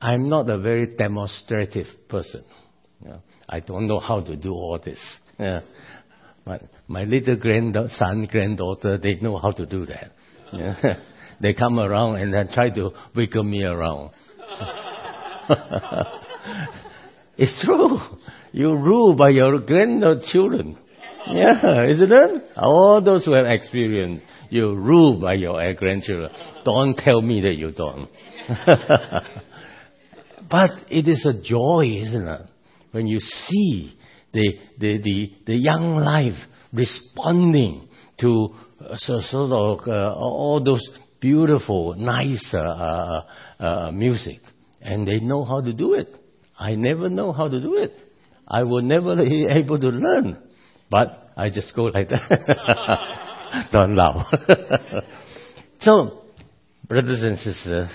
[0.01, 2.45] I'm not a very demonstrative person.
[3.03, 4.99] Know, I don't know how to do all this.
[6.45, 10.13] But my little grandson, granddaughter, they know how to do that.
[10.53, 10.99] Yeah.
[11.41, 14.11] they come around and then try to wiggle me around.
[17.37, 17.99] it's true.
[18.53, 20.77] You rule by your grandchildren.
[21.29, 22.43] Yeah, isn't it?
[22.57, 26.31] All those who have experience, you rule by your grandchildren.
[26.65, 28.09] Don't tell me that you don't.
[30.51, 32.41] but it is a joy, isn't it?
[32.91, 33.97] When you see
[34.33, 36.39] the, the, the, the young life
[36.73, 37.89] responding
[38.21, 38.49] to
[38.81, 40.87] uh, so, sort of uh, all those
[41.21, 43.23] beautiful, nice uh, uh,
[43.63, 44.39] uh, music.
[44.81, 46.09] And they know how to do it.
[46.59, 47.93] I never know how to do it.
[48.49, 50.43] I will never be able to learn.
[50.91, 53.69] But I just go like that.
[53.73, 54.27] Don't laugh.
[55.81, 56.23] so,
[56.89, 57.91] brothers and sisters,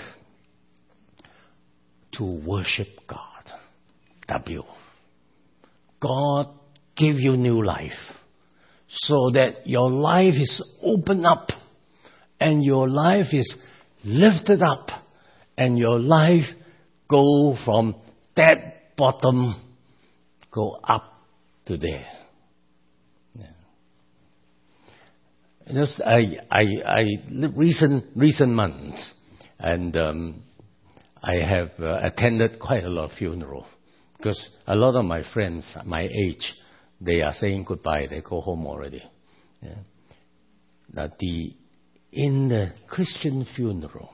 [2.12, 3.20] to worship God.
[4.28, 4.62] W.
[6.06, 6.48] God
[6.96, 7.90] give you new life
[8.88, 11.48] so that your life is opened up
[12.38, 13.56] and your life is
[14.04, 14.88] lifted up
[15.58, 16.44] and your life
[17.08, 17.96] go from
[18.36, 19.60] that bottom
[20.52, 21.12] go up
[21.66, 22.06] to there.
[25.72, 27.04] Just I, I, I
[27.56, 29.12] recent recent months,
[29.58, 30.42] and um,
[31.20, 33.66] I have uh, attended quite a lot of funeral
[34.16, 36.54] because a lot of my friends my age
[37.00, 38.06] they are saying goodbye.
[38.08, 39.02] They go home already.
[39.62, 39.74] Yeah.
[40.92, 41.54] Now the
[42.12, 44.10] in the Christian funeral,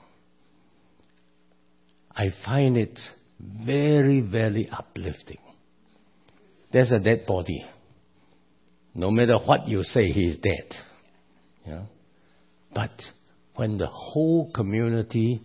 [2.11, 2.99] I find it
[3.41, 5.39] very, very uplifting.
[6.73, 7.65] There's a dead body.
[8.95, 10.75] No matter what you say, he's dead.
[11.67, 11.83] Yeah.
[12.75, 12.91] But
[13.55, 15.43] when the whole community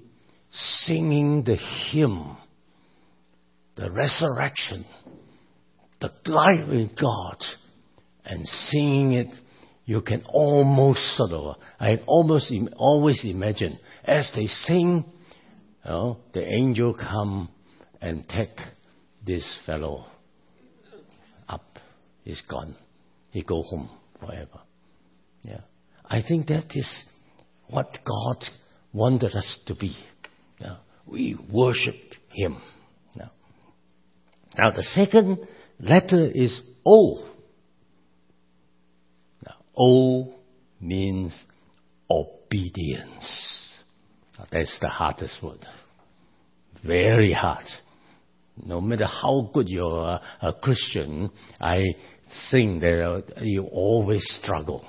[0.52, 1.58] singing the
[1.92, 2.38] hymn,
[3.78, 4.86] the resurrection,
[6.02, 7.38] the life in God,
[8.26, 9.28] and seeing it,
[9.86, 15.06] you can almost sort of, I almost always imagine as they sing,
[15.86, 17.50] you know, the angel come
[18.02, 18.58] and take
[19.26, 20.06] this fellow
[21.48, 21.80] up.
[22.24, 22.76] He's gone.
[23.32, 24.60] He go home forever.
[25.44, 25.62] Yeah.
[26.04, 27.06] I think that is
[27.70, 28.44] what God
[28.92, 29.96] wanted us to be.
[30.60, 30.78] Yeah.
[31.06, 31.96] We worship
[32.30, 32.58] Him.
[34.56, 35.40] Now, the second
[35.80, 37.28] letter is O.
[39.46, 40.36] Now, o
[40.80, 41.36] means
[42.10, 43.70] obedience.
[44.38, 45.66] Now, that's the hardest word.
[46.86, 47.66] Very hard.
[48.66, 51.30] No matter how good you're a Christian,
[51.60, 51.84] I
[52.50, 54.86] think that uh, you always struggle.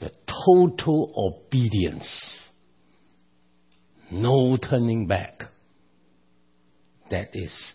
[0.00, 0.10] The
[0.46, 2.42] total obedience.
[4.10, 5.44] No turning back.
[7.10, 7.74] That is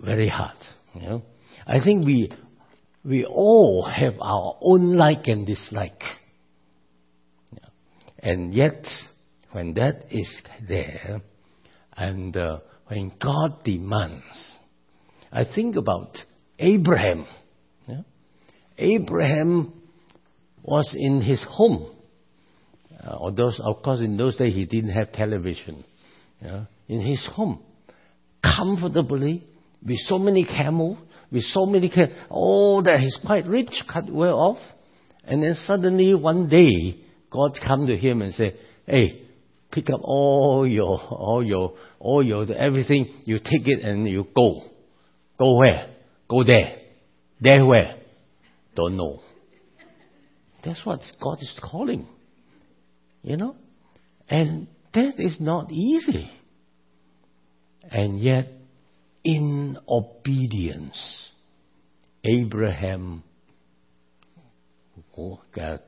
[0.00, 0.56] very hard.
[0.94, 1.22] You know?
[1.66, 2.30] I think we
[3.04, 6.02] we all have our own like and dislike.
[8.18, 8.84] And yet,
[9.52, 11.20] when that is there,
[11.96, 14.24] and uh, when God demands,
[15.30, 16.16] I think about
[16.58, 17.26] Abraham.
[17.86, 18.00] Yeah?
[18.78, 19.72] Abraham
[20.62, 21.94] was in his home.
[23.00, 25.84] Uh, although, of course, in those days he didn't have television.
[26.42, 26.64] Yeah?
[26.88, 27.62] In his home,
[28.42, 29.44] comfortably,
[29.84, 30.98] with so many camels,
[31.30, 34.58] with so many camels, all oh, that he's quite rich, cut well off.
[35.24, 37.00] And then suddenly one day,
[37.30, 38.54] God come to him and say,
[38.86, 39.26] "Hey,
[39.76, 43.12] pick up all your, all your, all your everything.
[43.24, 44.62] You take it and you go.
[45.38, 45.94] Go where?
[46.28, 46.78] Go there.
[47.40, 47.96] There where?
[48.74, 49.20] Don't know.
[50.64, 52.06] That's what God is calling.
[53.22, 53.56] You know,
[54.28, 56.30] and that is not easy.
[57.90, 58.48] And yet
[59.26, 61.30] in obedience,
[62.24, 63.24] Abraham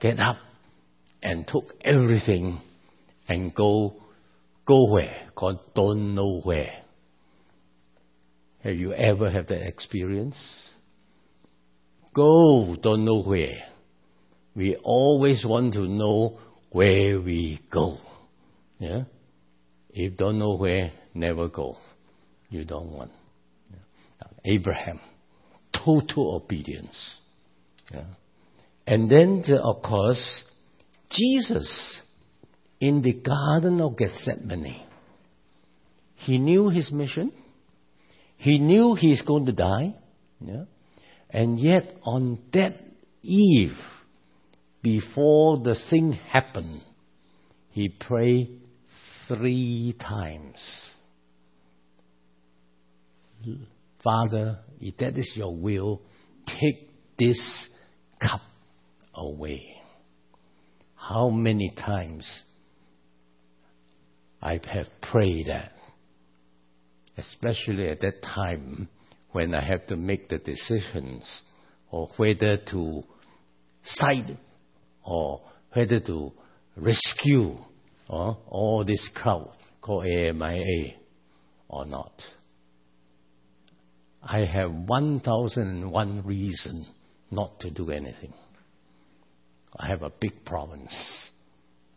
[0.00, 0.38] get up
[1.22, 2.60] and took everything
[3.28, 3.94] and go
[4.66, 5.28] go where?
[5.36, 6.82] God don't know where.
[8.64, 10.36] Have you ever had that experience?
[12.12, 13.62] Go don't know where.
[14.56, 16.40] We always want to know
[16.72, 17.98] where we go.
[18.80, 19.04] Yeah?
[19.90, 21.76] If don't know where, never go.
[22.50, 23.12] You don't want.
[24.48, 25.00] Abraham,
[25.72, 27.18] total obedience.
[27.92, 28.04] Yeah.
[28.86, 30.44] And then, uh, of course,
[31.10, 32.00] Jesus
[32.80, 34.86] in the Garden of Gethsemane.
[36.14, 37.32] He knew his mission.
[38.36, 39.94] He knew he's going to die.
[40.40, 40.64] Yeah?
[41.30, 42.76] And yet, on that
[43.22, 43.76] eve,
[44.82, 46.82] before the thing happened,
[47.70, 48.60] he prayed
[49.26, 50.56] three times.
[54.02, 56.00] Father, if that is your will,
[56.46, 56.88] take
[57.18, 57.68] this
[58.20, 58.40] cup
[59.14, 59.64] away.
[60.94, 62.28] How many times
[64.40, 65.72] I have prayed that,
[67.16, 68.88] especially at that time
[69.32, 71.42] when I have to make the decisions
[71.90, 73.02] or whether to
[73.84, 74.38] side
[75.04, 75.40] or
[75.72, 76.32] whether to
[76.76, 77.56] rescue
[78.08, 80.94] or all this crowd called AMIA
[81.68, 82.12] or not.
[84.30, 86.86] I have 1001 reason
[87.30, 88.34] not to do anything.
[89.74, 91.30] I have a big province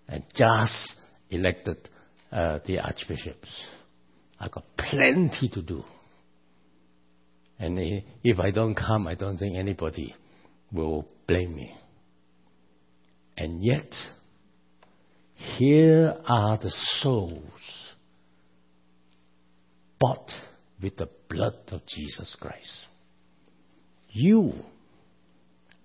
[0.08, 0.94] and just
[1.30, 1.90] elected
[2.32, 3.50] uh, the archbishops.
[4.40, 5.84] I've got plenty to do.
[7.60, 7.78] And
[8.24, 10.16] if I don't come, I don't think anybody
[10.72, 11.76] will blame me.
[13.36, 13.94] And yet,
[15.58, 16.72] here are the
[17.02, 17.94] souls
[20.00, 20.32] bought
[20.82, 22.88] with the blood of Jesus Christ.
[24.10, 24.54] You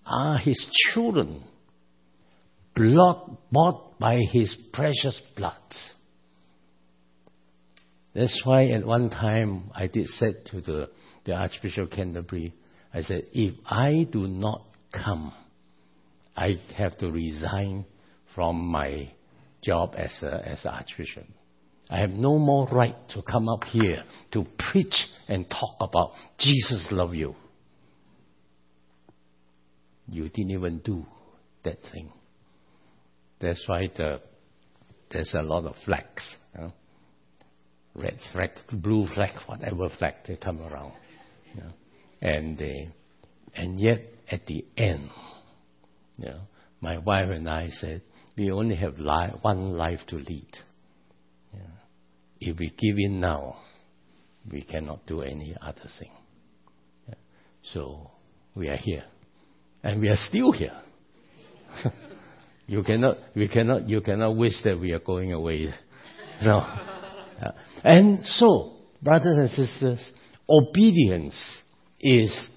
[0.05, 1.43] are his children,
[2.75, 5.55] blood, bought by his precious blood.
[8.15, 10.89] That's why at one time I did say to the,
[11.25, 12.55] the Archbishop of Canterbury,
[12.95, 15.33] I said, if I do not come,
[16.35, 17.85] I have to resign
[18.35, 19.13] from my
[19.63, 21.25] job as a, as Archbishop.
[21.89, 26.89] I have no more right to come up here to preach and talk about Jesus
[26.91, 27.35] love you.
[30.09, 31.05] You didn't even do
[31.65, 32.11] that thing.
[33.41, 34.21] That's why the,
[35.11, 36.23] there's a lot of flags.
[36.55, 36.73] You know?
[37.95, 40.93] Red flag, blue flag, whatever flag they come around.
[41.55, 41.73] You know?
[42.21, 42.89] And, they,
[43.55, 45.11] and yet at the end,
[46.19, 46.41] you know,
[46.81, 48.03] my wife and I said,
[48.37, 50.49] we only have li- one life to lead.
[52.41, 53.57] If we give in now,
[54.51, 56.11] we cannot do any other thing.
[57.09, 57.15] Yeah.
[57.63, 58.11] So
[58.55, 59.05] we are here,
[59.83, 60.79] and we are still here.
[62.67, 65.73] you cannot, we cannot, you cannot wish that we are going away.
[66.43, 66.59] No.
[67.41, 67.53] Yeah.
[67.83, 68.73] And so,
[69.03, 70.13] brothers and sisters,
[70.49, 71.37] obedience
[72.01, 72.49] is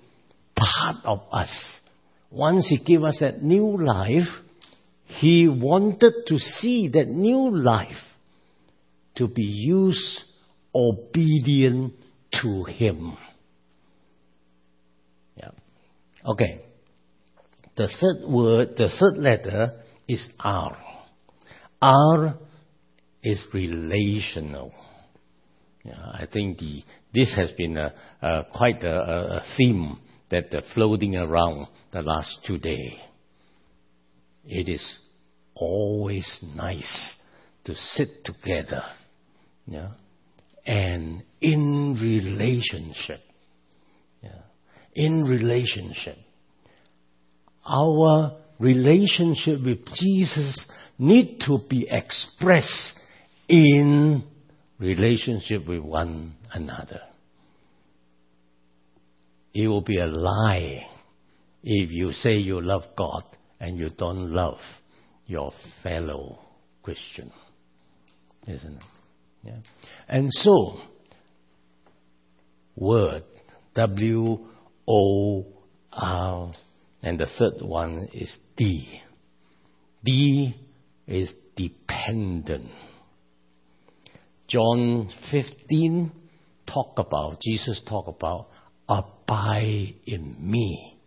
[0.55, 1.49] part of us.
[2.31, 4.27] Once He gave us that new life,
[5.05, 7.95] He wanted to see that new life
[9.19, 10.23] to be used
[10.73, 11.93] obedient
[12.41, 13.17] to Him.
[15.37, 15.51] Yeah.
[16.25, 16.61] Okay.
[17.77, 20.77] The third word, the third letter is R.
[21.81, 22.37] R
[23.23, 24.71] is relational.
[25.83, 29.97] Yeah, I think the, this has been a, a quite a, a, theme
[30.29, 32.93] that uh, floating around the last two days.
[34.45, 34.99] It is
[35.55, 37.15] always nice
[37.65, 38.83] to sit together,
[39.65, 39.89] yeah,
[40.65, 43.19] and in relationship,
[44.21, 44.41] yeah,
[44.93, 46.17] in relationship.
[47.65, 52.99] Our relationship with Jesus need to be expressed
[53.47, 54.23] in
[54.79, 57.01] relationship with one another.
[59.53, 60.87] It will be a lie
[61.63, 63.23] if you say you love God
[63.59, 64.59] and you don't love
[65.25, 65.51] your
[65.83, 66.39] fellow
[66.83, 67.31] Christian.
[68.47, 68.83] Isn't it?
[69.43, 69.57] Yeah.
[70.07, 70.79] And so,
[72.75, 73.23] word,
[73.75, 74.39] W
[74.87, 75.45] O
[75.91, 76.51] R,
[77.01, 79.01] and the third one is D.
[80.03, 80.55] D
[81.07, 82.69] is dependent.
[84.47, 86.11] John 15
[86.65, 88.47] talk about, Jesus talk about,
[88.87, 90.97] abide in me.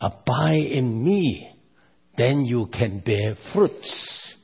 [0.00, 1.52] Abide in me,
[2.16, 4.34] then you can bear fruits.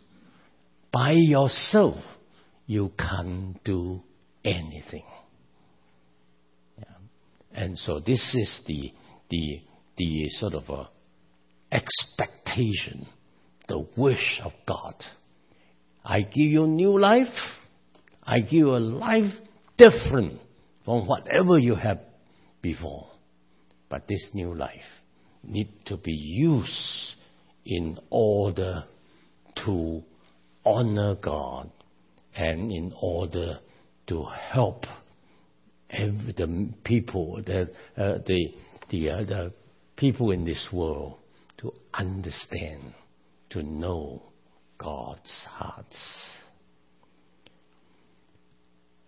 [0.93, 1.97] By yourself,
[2.67, 4.03] you can't do
[4.45, 5.05] anything.
[6.79, 6.85] Yeah.
[7.55, 8.93] And so this is the,
[9.31, 9.61] the,
[9.97, 10.89] the sort of a
[11.73, 13.07] expectation,
[13.69, 14.95] the wish of God.
[16.05, 17.27] I give you new life.
[18.23, 19.33] I give you a life
[19.77, 20.41] different
[20.85, 22.01] from whatever you have
[22.63, 23.09] before.
[23.89, 24.71] But this new life
[25.45, 27.15] need to be used
[27.65, 28.85] in order
[29.65, 30.03] to
[30.65, 31.71] honor God
[32.37, 33.59] and in order
[34.09, 34.85] to help
[35.89, 37.63] the people, the,
[37.97, 38.55] uh, the,
[38.91, 39.53] the, uh, the
[39.97, 41.19] people in this world
[41.59, 42.93] to understand,
[43.51, 44.23] to know
[44.79, 46.31] God's hearts.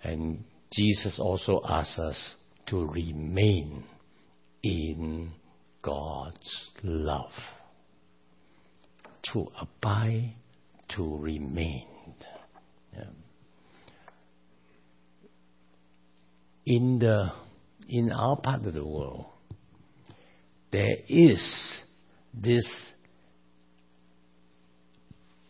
[0.02, 2.34] And Jesus also asks us
[2.68, 3.84] to remain
[4.62, 5.30] in
[5.82, 7.32] God's love.
[9.32, 10.34] To abide,
[10.96, 11.86] to remain.
[16.66, 17.32] In the
[17.88, 19.24] in our part of the world,
[20.70, 21.80] there is
[22.34, 22.68] this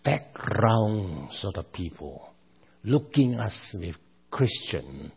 [0.04, 2.30] background sort of people
[2.84, 3.96] looking us with
[4.30, 5.10] Christian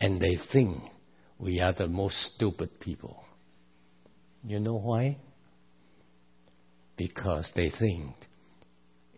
[0.00, 0.82] and they think
[1.38, 3.22] we are the most stupid people.
[4.42, 5.18] You know why?
[6.96, 8.14] Because they think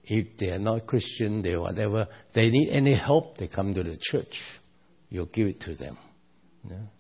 [0.07, 3.99] if they are not Christian, they whatever, they need any help, they come to the
[4.01, 4.41] church.
[5.11, 5.99] You give it to them.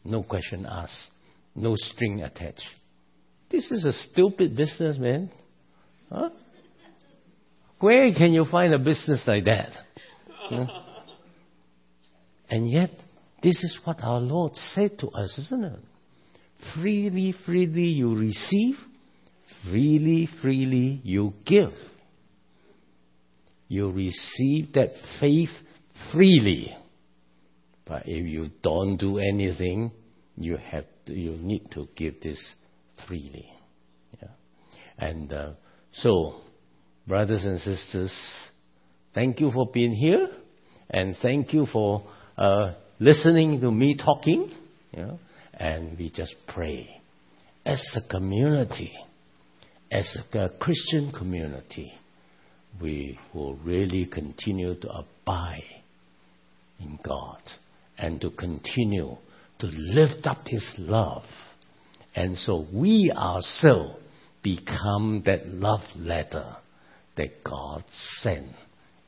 [0.04, 1.10] No, question asked.
[1.54, 2.66] No string attached.
[3.50, 5.30] This is a stupid business, man.
[6.10, 6.30] Huh?
[7.78, 9.70] Where can you find a business like that?
[12.48, 12.90] And yet,
[13.42, 15.80] this is what our Lord said to us, isn't it?
[16.74, 18.76] Freely, freely you receive,
[19.64, 21.72] freely, freely you give.
[23.68, 24.90] You receive that
[25.20, 25.50] faith
[26.12, 26.76] freely.
[27.84, 29.92] But if you don't do anything,
[30.36, 32.54] you have to, you need to give this
[33.06, 33.48] freely.
[34.20, 34.28] Yeah.
[34.98, 35.52] And uh,
[35.92, 36.40] so,
[37.06, 38.12] brothers and sisters,
[39.14, 40.28] thank you for being here,
[40.90, 42.02] and thank you for
[42.36, 44.52] uh, listening to me talking.
[44.92, 45.12] Yeah.
[45.54, 47.00] And we just pray
[47.64, 48.92] as a community,
[49.90, 51.92] as a Christian community,
[52.80, 55.62] we will really continue to abide
[56.80, 57.40] in God
[57.98, 59.16] and to continue
[59.58, 61.24] to lift up His love.
[62.14, 64.00] And so we ourselves
[64.42, 66.56] become that love letter
[67.16, 67.84] that God
[68.20, 68.52] sent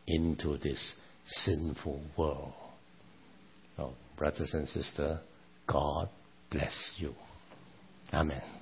[0.07, 0.95] into this
[1.27, 2.55] sinful world.
[3.77, 5.19] So, brothers and sisters,
[5.67, 6.09] God
[6.51, 7.13] bless you.
[8.13, 8.58] Amen.